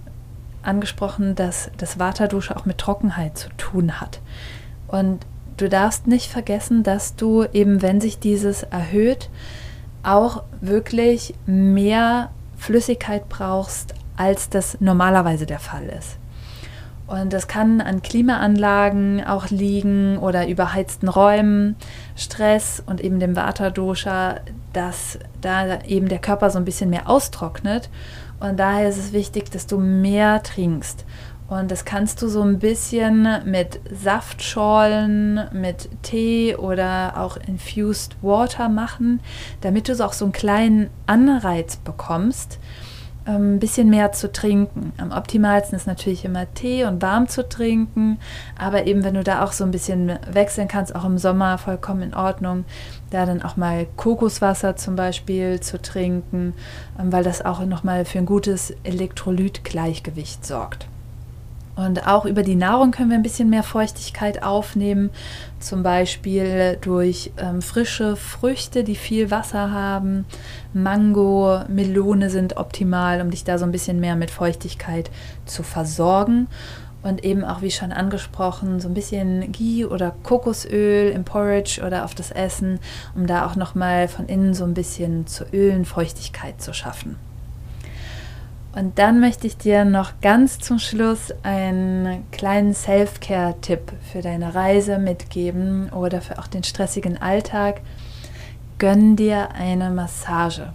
angesprochen, 0.63 1.35
dass 1.35 1.71
das 1.79 1.99
Waterdusche 1.99 2.57
auch 2.57 2.65
mit 2.65 2.79
Trockenheit 2.79 3.39
zu 3.39 3.49
tun 3.57 4.01
hat. 4.01 4.21
Und 4.89 5.25
du 5.61 5.69
darfst 5.69 6.07
nicht 6.07 6.31
vergessen, 6.31 6.83
dass 6.83 7.17
du 7.17 7.45
eben, 7.53 7.83
wenn 7.83 8.01
sich 8.01 8.19
dieses 8.19 8.63
erhöht, 8.63 9.29
auch 10.03 10.43
wirklich 10.61 11.35
mehr 11.47 12.31
Flüssigkeit 12.57 13.29
brauchst, 13.29 13.95
als 14.17 14.49
das 14.49 14.81
normalerweise 14.81 15.47
der 15.47 15.61
Fall 15.61 15.87
ist. 15.87 16.19
Und 17.07 17.33
das 17.33 17.49
kann 17.49 17.81
an 17.81 18.03
Klimaanlagen 18.03 19.25
auch 19.25 19.49
liegen 19.49 20.19
oder 20.19 20.47
überheizten 20.47 21.09
Räumen, 21.09 21.77
Stress 22.17 22.83
und 22.85 23.01
eben 23.01 23.19
dem 23.19 23.35
Vata-Dosha, 23.35 24.41
dass 24.75 25.19
da 25.41 25.81
eben 25.83 26.09
der 26.09 26.19
Körper 26.19 26.51
so 26.51 26.59
ein 26.59 26.67
bisschen 26.67 26.91
mehr 26.91 27.09
austrocknet. 27.09 27.89
Und 28.41 28.61
daher 28.61 28.91
ist 28.91 28.99
es 28.99 29.13
wichtig, 29.15 29.51
dass 29.51 29.67
du 29.67 29.79
mehr 29.79 30.43
trinkst. 30.43 31.07
Und 31.49 31.71
das 31.71 31.87
kannst 31.87 32.21
du 32.21 32.29
so 32.29 32.43
ein 32.43 32.59
bisschen 32.59 33.27
mit 33.47 33.81
Saftschorlen, 33.91 35.49
mit 35.53 35.89
Tee 36.03 36.55
oder 36.55 37.15
auch 37.17 37.39
Infused 37.39 38.17
Water 38.21 38.69
machen, 38.69 39.21
damit 39.63 39.89
du 39.89 39.95
so 39.95 40.05
auch 40.05 40.13
so 40.13 40.27
einen 40.27 40.33
kleinen 40.33 40.91
Anreiz 41.07 41.77
bekommst, 41.77 42.59
ähm, 43.27 43.55
ein 43.55 43.59
bisschen 43.61 43.89
mehr 43.89 44.13
zu 44.13 44.31
trinken. 44.31 44.93
Am 44.99 45.11
optimalsten 45.11 45.75
ist 45.75 45.87
natürlich 45.87 46.27
immer 46.27 46.53
Tee 46.53 46.85
und 46.85 47.01
warm 47.01 47.29
zu 47.29 47.49
trinken, 47.49 48.19
aber 48.59 48.87
eben 48.87 49.03
wenn 49.03 49.15
du 49.15 49.25
da 49.25 49.43
auch 49.43 49.53
so 49.53 49.65
ein 49.65 49.71
bisschen 49.71 50.19
wechseln 50.31 50.69
kannst, 50.69 50.95
auch 50.95 51.07
im 51.07 51.17
Sommer 51.17 51.57
vollkommen 51.57 52.03
in 52.03 52.15
Ordnung, 52.15 52.67
da 53.09 53.25
dann 53.25 53.41
auch 53.41 53.57
mal 53.57 53.87
Kokoswasser 53.97 54.77
zum 54.77 54.97
Beispiel 54.97 55.61
zu 55.61 55.81
trinken, 55.81 56.53
ähm, 57.01 57.11
weil 57.11 57.25
das 57.25 57.43
auch 57.43 57.65
nochmal 57.65 58.05
für 58.05 58.19
ein 58.19 58.27
gutes 58.27 58.75
Elektrolytgleichgewicht 58.85 60.45
sorgt. 60.45 60.89
Und 61.79 62.09
auch 62.09 62.25
über 62.25 62.43
die 62.43 62.57
Nahrung 62.57 62.91
können 62.91 63.11
wir 63.11 63.17
ein 63.17 63.23
bisschen 63.23 63.51
mehr 63.51 63.63
Feuchtigkeit 63.63 64.43
aufnehmen, 64.43 65.11
zum 65.61 65.85
Beispiel 65.85 66.77
durch 66.81 67.31
ähm, 67.39 67.63
frische 67.63 68.17
Früchte, 68.17 68.83
die 68.83 68.97
viel 68.97 69.31
Wasser 69.31 69.71
haben. 69.71 70.27
Mango, 70.73 71.61
Melone 71.69 72.31
sind 72.31 72.57
optimal, 72.57 73.21
um 73.21 73.31
dich 73.31 73.45
da 73.45 73.59
so 73.59 73.65
ein 73.65 73.71
bisschen 73.71 74.01
mehr 74.01 74.17
mit 74.17 74.33
Feuchtigkeit 74.33 75.09
zu 75.47 75.63
versorgen. 75.63 76.49
Und 77.05 77.25
eben 77.25 77.45
auch, 77.45 77.63
wie 77.63 77.71
schon 77.71 77.93
angesprochen, 77.93 78.81
so 78.81 78.89
ein 78.89 78.95
bisschen 78.95 79.53
Ghee 79.53 79.85
oder 79.85 80.13
Kokosöl 80.25 81.13
im 81.13 81.25
Porridge 81.25 81.81
oder 81.87 82.05
auf 82.05 82.17
das 82.17 82.33
Essen, 82.33 82.81
um 83.15 83.29
da 83.29 83.47
auch 83.47 83.55
nochmal 83.55 84.09
von 84.09 84.27
innen 84.27 84.53
so 84.53 84.65
ein 84.65 84.75
bisschen 84.75 85.29
zu 85.29 85.45
Ölen 85.53 85.85
Feuchtigkeit 85.85 86.61
zu 86.61 86.75
schaffen. 86.75 87.28
Und 88.75 88.99
dann 88.99 89.19
möchte 89.19 89.47
ich 89.47 89.57
dir 89.57 89.85
noch 89.85 90.21
ganz 90.21 90.59
zum 90.59 90.79
Schluss 90.79 91.33
einen 91.43 92.31
kleinen 92.31 92.75
Self-Care-Tipp 92.75 93.93
für 94.13 94.21
deine 94.21 94.55
Reise 94.55 94.99
mitgeben 94.99 95.91
oder 95.91 96.21
für 96.21 96.39
auch 96.39 96.47
den 96.47 96.65
stressigen 96.65 97.21
Alltag. 97.21 97.81
Gönn 98.79 99.17
dir 99.17 99.53
eine 99.53 99.91
Massage. 99.91 100.73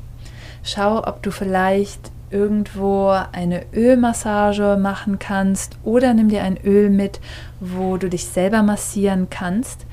Schau, 0.63 1.05
ob 1.07 1.21
du 1.23 1.31
vielleicht 1.31 2.11
irgendwo 2.33 3.09
eine 3.31 3.63
Ölmassage 3.73 4.77
machen 4.77 5.19
kannst 5.19 5.77
oder 5.83 6.13
nimm 6.13 6.29
dir 6.29 6.43
ein 6.43 6.57
Öl 6.57 6.89
mit, 6.89 7.21
wo 7.59 7.97
du 7.97 8.09
dich 8.09 8.25
selber 8.25 8.63
massieren 8.63 9.29
kannst. 9.29 9.85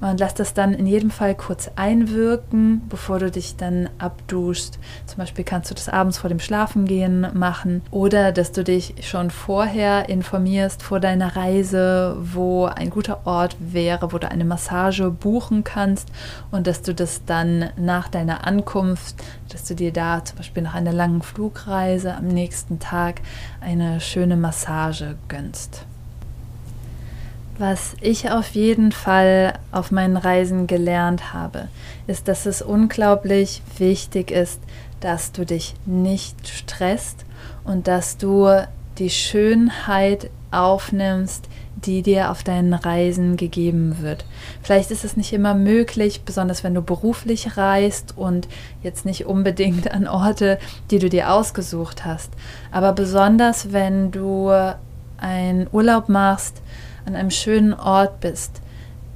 Und 0.00 0.20
lass 0.20 0.34
das 0.34 0.52
dann 0.52 0.74
in 0.74 0.86
jedem 0.86 1.10
Fall 1.10 1.34
kurz 1.34 1.70
einwirken, 1.76 2.82
bevor 2.88 3.18
du 3.18 3.30
dich 3.30 3.56
dann 3.56 3.88
abduschst. 3.98 4.78
Zum 5.06 5.18
Beispiel 5.18 5.44
kannst 5.44 5.70
du 5.70 5.74
das 5.74 5.88
abends 5.88 6.18
vor 6.18 6.28
dem 6.28 6.38
Schlafengehen 6.38 7.26
machen 7.34 7.82
oder 7.90 8.32
dass 8.32 8.52
du 8.52 8.62
dich 8.62 8.94
schon 9.00 9.30
vorher 9.30 10.08
informierst 10.08 10.82
vor 10.82 11.00
deiner 11.00 11.36
Reise, 11.36 12.16
wo 12.20 12.66
ein 12.66 12.90
guter 12.90 13.26
Ort 13.26 13.56
wäre, 13.58 14.12
wo 14.12 14.18
du 14.18 14.30
eine 14.30 14.44
Massage 14.44 15.10
buchen 15.10 15.64
kannst 15.64 16.08
und 16.50 16.66
dass 16.66 16.82
du 16.82 16.94
das 16.94 17.24
dann 17.24 17.70
nach 17.76 18.08
deiner 18.08 18.46
Ankunft, 18.46 19.16
dass 19.50 19.64
du 19.64 19.74
dir 19.74 19.92
da 19.92 20.24
zum 20.24 20.36
Beispiel 20.36 20.62
nach 20.62 20.74
einer 20.74 20.92
langen 20.92 21.22
Flugreise 21.22 22.14
am 22.14 22.28
nächsten 22.28 22.78
Tag 22.78 23.22
eine 23.60 24.00
schöne 24.00 24.36
Massage 24.36 25.16
gönnst. 25.28 25.86
Was 27.58 27.96
ich 28.02 28.30
auf 28.30 28.48
jeden 28.50 28.92
Fall 28.92 29.54
auf 29.72 29.90
meinen 29.90 30.18
Reisen 30.18 30.66
gelernt 30.66 31.32
habe, 31.32 31.68
ist, 32.06 32.28
dass 32.28 32.44
es 32.44 32.60
unglaublich 32.60 33.62
wichtig 33.78 34.30
ist, 34.30 34.60
dass 35.00 35.32
du 35.32 35.46
dich 35.46 35.74
nicht 35.86 36.48
stresst 36.48 37.24
und 37.64 37.88
dass 37.88 38.18
du 38.18 38.48
die 38.98 39.08
Schönheit 39.08 40.30
aufnimmst, 40.50 41.48
die 41.76 42.02
dir 42.02 42.30
auf 42.30 42.42
deinen 42.42 42.74
Reisen 42.74 43.36
gegeben 43.36 43.98
wird. 44.00 44.26
Vielleicht 44.62 44.90
ist 44.90 45.04
es 45.04 45.16
nicht 45.16 45.32
immer 45.32 45.54
möglich, 45.54 46.22
besonders 46.24 46.62
wenn 46.62 46.74
du 46.74 46.82
beruflich 46.82 47.56
reist 47.56 48.14
und 48.16 48.48
jetzt 48.82 49.06
nicht 49.06 49.26
unbedingt 49.26 49.90
an 49.90 50.06
Orte, 50.08 50.58
die 50.90 50.98
du 50.98 51.08
dir 51.08 51.32
ausgesucht 51.32 52.04
hast. 52.04 52.32
Aber 52.70 52.92
besonders 52.92 53.72
wenn 53.72 54.10
du 54.10 54.50
einen 55.18 55.68
Urlaub 55.72 56.08
machst, 56.08 56.60
an 57.06 57.14
einem 57.14 57.30
schönen 57.30 57.72
Ort 57.72 58.20
bist, 58.20 58.60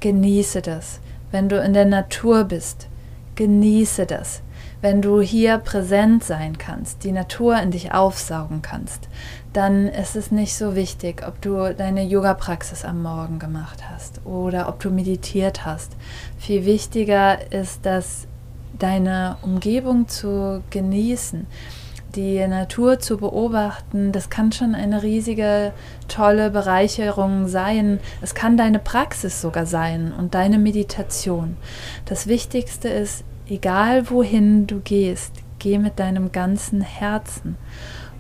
genieße 0.01 0.63
das. 0.63 1.01
Wenn 1.31 1.49
du 1.49 1.61
in 1.61 1.75
der 1.75 1.85
Natur 1.85 2.45
bist, 2.45 2.89
genieße 3.35 4.07
das. 4.07 4.43
Wenn 4.81 5.03
du 5.03 5.21
hier 5.21 5.59
präsent 5.59 6.25
sein 6.25 6.57
kannst, 6.57 7.05
die 7.05 7.13
Natur 7.13 7.61
in 7.61 7.71
dich 7.71 7.93
aufsaugen 7.93 8.63
kannst, 8.63 9.09
dann 9.53 9.89
ist 9.89 10.17
es 10.17 10.31
nicht 10.31 10.55
so 10.57 10.75
wichtig, 10.75 11.23
ob 11.27 11.41
du 11.43 11.75
deine 11.75 12.03
Yoga-Praxis 12.03 12.85
am 12.85 13.03
Morgen 13.03 13.39
gemacht 13.39 13.83
hast 13.91 14.25
oder 14.25 14.69
ob 14.69 14.81
du 14.81 14.91
meditiert 14.91 15.67
hast. 15.67 15.93
Viel 16.39 16.65
wichtiger 16.65 17.53
ist, 17.53 17.85
dass 17.85 18.27
deine 18.79 19.37
Umgebung 19.43 20.09
zu 20.09 20.63
genießen, 20.71 21.47
die 22.15 22.47
Natur 22.47 22.99
zu 22.99 23.19
beobachten, 23.19 24.13
das 24.13 24.31
kann 24.31 24.53
schon 24.53 24.75
eine 24.75 25.03
riesige, 25.03 25.73
tolle 26.09 26.51
Bereicherung 26.51 27.47
sein. 27.47 28.01
Es 28.21 28.35
kann 28.35 28.57
deine 28.57 28.79
Praxis 28.79 29.41
sogar 29.41 29.67
sein 29.67 30.13
und 30.17 30.35
deine 30.35 30.59
Meditation. 30.59 31.57
Das 32.05 32.27
Wichtigste 32.27 32.89
ist, 32.89 33.25
egal 33.49 34.11
wohin 34.11 34.67
du 34.67 34.81
gehst, 34.81 35.35
geh 35.59 35.79
mit 35.79 35.99
deinem 35.99 36.33
ganzen 36.33 36.81
Herzen 36.81 37.57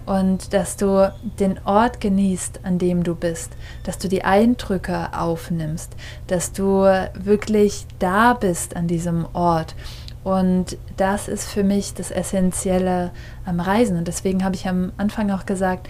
und 0.06 0.52
dass 0.52 0.76
du 0.76 1.12
den 1.38 1.60
Ort 1.64 2.00
genießt, 2.00 2.60
an 2.64 2.78
dem 2.78 3.04
du 3.04 3.14
bist, 3.14 3.52
dass 3.84 3.98
du 3.98 4.08
die 4.08 4.24
Eindrücke 4.24 5.08
aufnimmst, 5.16 5.94
dass 6.26 6.52
du 6.52 6.82
wirklich 7.14 7.86
da 7.98 8.34
bist 8.34 8.76
an 8.76 8.86
diesem 8.88 9.26
Ort 9.32 9.74
und 10.22 10.76
das 10.96 11.28
ist 11.28 11.48
für 11.48 11.64
mich 11.64 11.94
das 11.94 12.10
Essentielle 12.10 13.10
am 13.46 13.60
Reisen. 13.60 13.96
Und 13.96 14.08
deswegen 14.08 14.44
habe 14.44 14.54
ich 14.54 14.68
am 14.68 14.92
Anfang 14.96 15.30
auch 15.30 15.46
gesagt, 15.46 15.88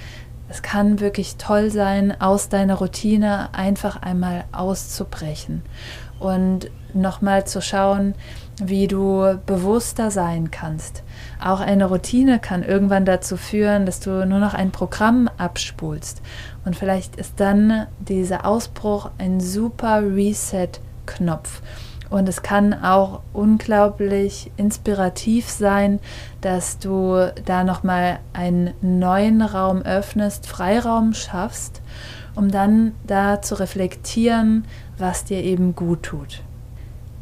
es 0.48 0.62
kann 0.62 1.00
wirklich 1.00 1.36
toll 1.36 1.70
sein, 1.70 2.20
aus 2.20 2.48
deiner 2.48 2.74
Routine 2.74 3.54
einfach 3.54 4.02
einmal 4.02 4.44
auszubrechen 4.52 5.62
und 6.18 6.70
nochmal 6.92 7.46
zu 7.46 7.62
schauen, 7.62 8.14
wie 8.62 8.88
du 8.88 9.38
bewusster 9.46 10.10
sein 10.10 10.50
kannst. 10.50 11.02
Auch 11.42 11.60
eine 11.60 11.86
Routine 11.86 12.40
kann 12.40 12.62
irgendwann 12.62 13.04
dazu 13.04 13.36
führen, 13.36 13.86
dass 13.86 14.00
du 14.00 14.26
nur 14.26 14.38
noch 14.38 14.54
ein 14.54 14.72
Programm 14.72 15.30
abspulst. 15.38 16.20
Und 16.64 16.76
vielleicht 16.76 17.16
ist 17.16 17.34
dann 17.38 17.86
dieser 18.00 18.44
Ausbruch 18.44 19.10
ein 19.18 19.40
super 19.40 20.02
Reset-Knopf. 20.02 21.62
Und 22.10 22.28
es 22.28 22.42
kann 22.42 22.74
auch 22.74 23.20
unglaublich 23.32 24.50
inspirativ 24.56 25.48
sein, 25.48 26.00
dass 26.40 26.78
du 26.78 27.32
da 27.44 27.62
nochmal 27.62 28.18
einen 28.32 28.74
neuen 28.80 29.40
Raum 29.42 29.82
öffnest, 29.82 30.46
Freiraum 30.46 31.14
schaffst, 31.14 31.80
um 32.34 32.50
dann 32.50 32.92
da 33.06 33.40
zu 33.40 33.54
reflektieren, 33.54 34.64
was 34.98 35.24
dir 35.24 35.42
eben 35.42 35.76
gut 35.76 36.02
tut. 36.02 36.42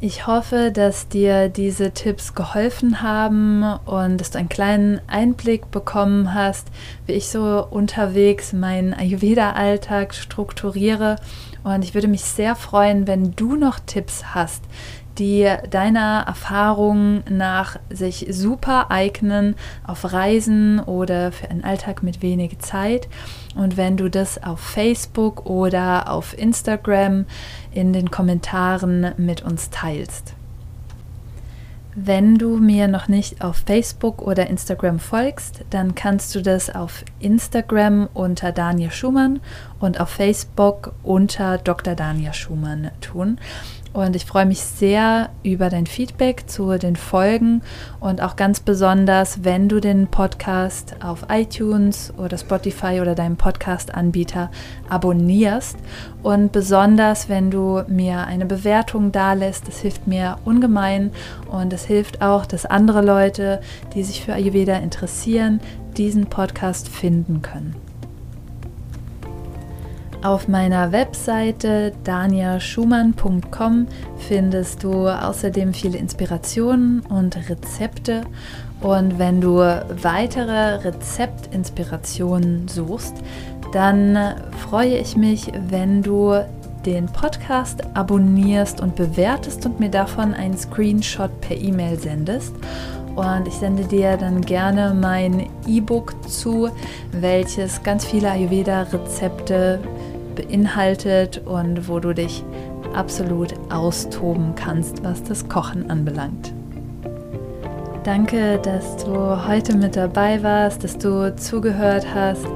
Ich 0.00 0.28
hoffe, 0.28 0.70
dass 0.72 1.08
dir 1.08 1.48
diese 1.48 1.90
Tipps 1.90 2.36
geholfen 2.36 3.02
haben 3.02 3.64
und 3.84 4.18
dass 4.20 4.30
du 4.30 4.38
einen 4.38 4.48
kleinen 4.48 5.00
Einblick 5.08 5.72
bekommen 5.72 6.34
hast, 6.34 6.68
wie 7.06 7.14
ich 7.14 7.28
so 7.28 7.66
unterwegs 7.68 8.52
meinen 8.52 8.94
Ayurveda-Alltag 8.94 10.14
strukturiere 10.14 11.16
und 11.64 11.82
ich 11.82 11.94
würde 11.94 12.06
mich 12.06 12.22
sehr 12.22 12.54
freuen, 12.54 13.08
wenn 13.08 13.34
du 13.34 13.56
noch 13.56 13.80
Tipps 13.80 14.36
hast, 14.36 14.62
die 15.18 15.52
deiner 15.68 16.22
Erfahrung 16.28 17.24
nach 17.28 17.80
sich 17.90 18.28
super 18.30 18.92
eignen 18.92 19.56
auf 19.84 20.12
Reisen 20.12 20.78
oder 20.78 21.32
für 21.32 21.50
einen 21.50 21.64
Alltag 21.64 22.04
mit 22.04 22.22
wenig 22.22 22.60
Zeit. 22.60 23.08
Und 23.58 23.76
wenn 23.76 23.96
du 23.96 24.08
das 24.08 24.40
auf 24.40 24.60
Facebook 24.60 25.44
oder 25.46 26.12
auf 26.12 26.38
Instagram 26.38 27.26
in 27.72 27.92
den 27.92 28.08
Kommentaren 28.08 29.14
mit 29.16 29.42
uns 29.42 29.70
teilst. 29.70 30.34
Wenn 31.96 32.36
du 32.36 32.58
mir 32.58 32.86
noch 32.86 33.08
nicht 33.08 33.42
auf 33.42 33.64
Facebook 33.66 34.22
oder 34.22 34.46
Instagram 34.46 35.00
folgst, 35.00 35.64
dann 35.70 35.96
kannst 35.96 36.32
du 36.36 36.40
das 36.40 36.72
auf 36.72 37.04
Instagram 37.18 38.08
unter 38.14 38.52
Daniel 38.52 38.92
Schumann 38.92 39.40
und 39.80 40.00
auf 40.00 40.10
Facebook 40.10 40.92
unter 41.02 41.58
Dr. 41.58 41.96
Daniel 41.96 42.34
Schumann 42.34 42.92
tun. 43.00 43.40
Und 43.92 44.14
ich 44.14 44.24
freue 44.24 44.46
mich 44.46 44.60
sehr 44.60 45.30
über 45.42 45.70
dein 45.70 45.86
Feedback 45.86 46.44
zu 46.48 46.78
den 46.78 46.96
Folgen 46.96 47.62
und 48.00 48.22
auch 48.22 48.36
ganz 48.36 48.60
besonders, 48.60 49.44
wenn 49.44 49.68
du 49.68 49.80
den 49.80 50.06
Podcast 50.06 50.96
auf 51.02 51.26
iTunes 51.30 52.12
oder 52.16 52.38
Spotify 52.38 53.00
oder 53.00 53.14
deinem 53.14 53.36
Podcast-Anbieter 53.36 54.50
abonnierst. 54.88 55.78
Und 56.22 56.52
besonders, 56.52 57.28
wenn 57.28 57.50
du 57.50 57.82
mir 57.88 58.26
eine 58.26 58.46
Bewertung 58.46 59.12
dalässt. 59.12 59.68
Das 59.68 59.80
hilft 59.80 60.06
mir 60.06 60.36
ungemein 60.44 61.10
und 61.50 61.72
es 61.72 61.84
hilft 61.84 62.22
auch, 62.22 62.46
dass 62.46 62.66
andere 62.66 63.02
Leute, 63.02 63.60
die 63.94 64.02
sich 64.02 64.24
für 64.24 64.34
Ayurveda 64.34 64.76
interessieren, 64.76 65.60
diesen 65.96 66.26
Podcast 66.26 66.88
finden 66.88 67.42
können. 67.42 67.87
Auf 70.22 70.48
meiner 70.48 70.90
Webseite 70.90 71.92
daniaschumann.com 72.02 73.86
findest 74.16 74.82
du 74.82 75.06
außerdem 75.06 75.72
viele 75.72 75.96
Inspirationen 75.96 77.00
und 77.08 77.36
Rezepte. 77.48 78.22
Und 78.80 79.20
wenn 79.20 79.40
du 79.40 79.58
weitere 79.58 80.74
Rezeptinspirationen 80.84 82.66
suchst, 82.66 83.14
dann 83.72 84.34
freue 84.68 84.98
ich 84.98 85.16
mich, 85.16 85.52
wenn 85.68 86.02
du 86.02 86.34
den 86.84 87.06
Podcast 87.06 87.84
abonnierst 87.94 88.80
und 88.80 88.96
bewertest 88.96 89.66
und 89.66 89.78
mir 89.78 89.90
davon 89.90 90.34
einen 90.34 90.58
Screenshot 90.58 91.40
per 91.40 91.56
E-Mail 91.56 91.96
sendest. 91.96 92.54
Und 93.14 93.46
ich 93.48 93.54
sende 93.54 93.84
dir 93.84 94.16
dann 94.16 94.40
gerne 94.42 94.94
mein 94.94 95.48
E-Book 95.66 96.14
zu, 96.28 96.70
welches 97.12 97.82
ganz 97.82 98.04
viele 98.04 98.30
Ayurveda-Rezepte 98.30 99.80
beinhaltet 100.38 101.42
und 101.44 101.88
wo 101.88 101.98
du 102.00 102.14
dich 102.14 102.44
absolut 102.94 103.54
austoben 103.70 104.54
kannst, 104.54 105.04
was 105.04 105.22
das 105.22 105.48
Kochen 105.48 105.90
anbelangt. 105.90 106.52
Danke, 108.04 108.58
dass 108.62 109.04
du 109.04 109.46
heute 109.46 109.76
mit 109.76 109.96
dabei 109.96 110.42
warst, 110.42 110.82
dass 110.84 110.96
du 110.96 111.34
zugehört 111.36 112.06
hast, 112.14 112.46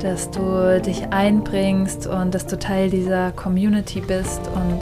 dass 0.00 0.30
du 0.30 0.80
dich 0.80 1.08
einbringst 1.10 2.06
und 2.06 2.34
dass 2.34 2.46
du 2.46 2.58
Teil 2.58 2.90
dieser 2.90 3.32
Community 3.32 4.00
bist. 4.00 4.40
Und 4.54 4.80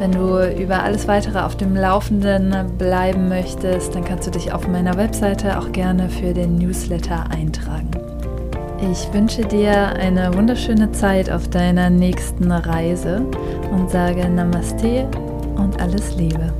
wenn 0.00 0.12
du 0.12 0.40
über 0.60 0.82
alles 0.82 1.06
weitere 1.06 1.38
auf 1.38 1.56
dem 1.56 1.76
Laufenden 1.76 2.76
bleiben 2.76 3.28
möchtest, 3.28 3.94
dann 3.94 4.04
kannst 4.04 4.26
du 4.26 4.32
dich 4.32 4.52
auf 4.52 4.66
meiner 4.66 4.96
Webseite 4.96 5.58
auch 5.58 5.70
gerne 5.72 6.08
für 6.08 6.34
den 6.34 6.56
Newsletter 6.56 7.30
eintragen. 7.30 8.07
Ich 8.80 9.12
wünsche 9.12 9.42
dir 9.42 9.72
eine 9.96 10.32
wunderschöne 10.34 10.92
Zeit 10.92 11.30
auf 11.30 11.48
deiner 11.48 11.90
nächsten 11.90 12.50
Reise 12.50 13.26
und 13.72 13.90
sage 13.90 14.28
Namaste 14.28 15.08
und 15.56 15.80
alles 15.80 16.14
Liebe. 16.14 16.52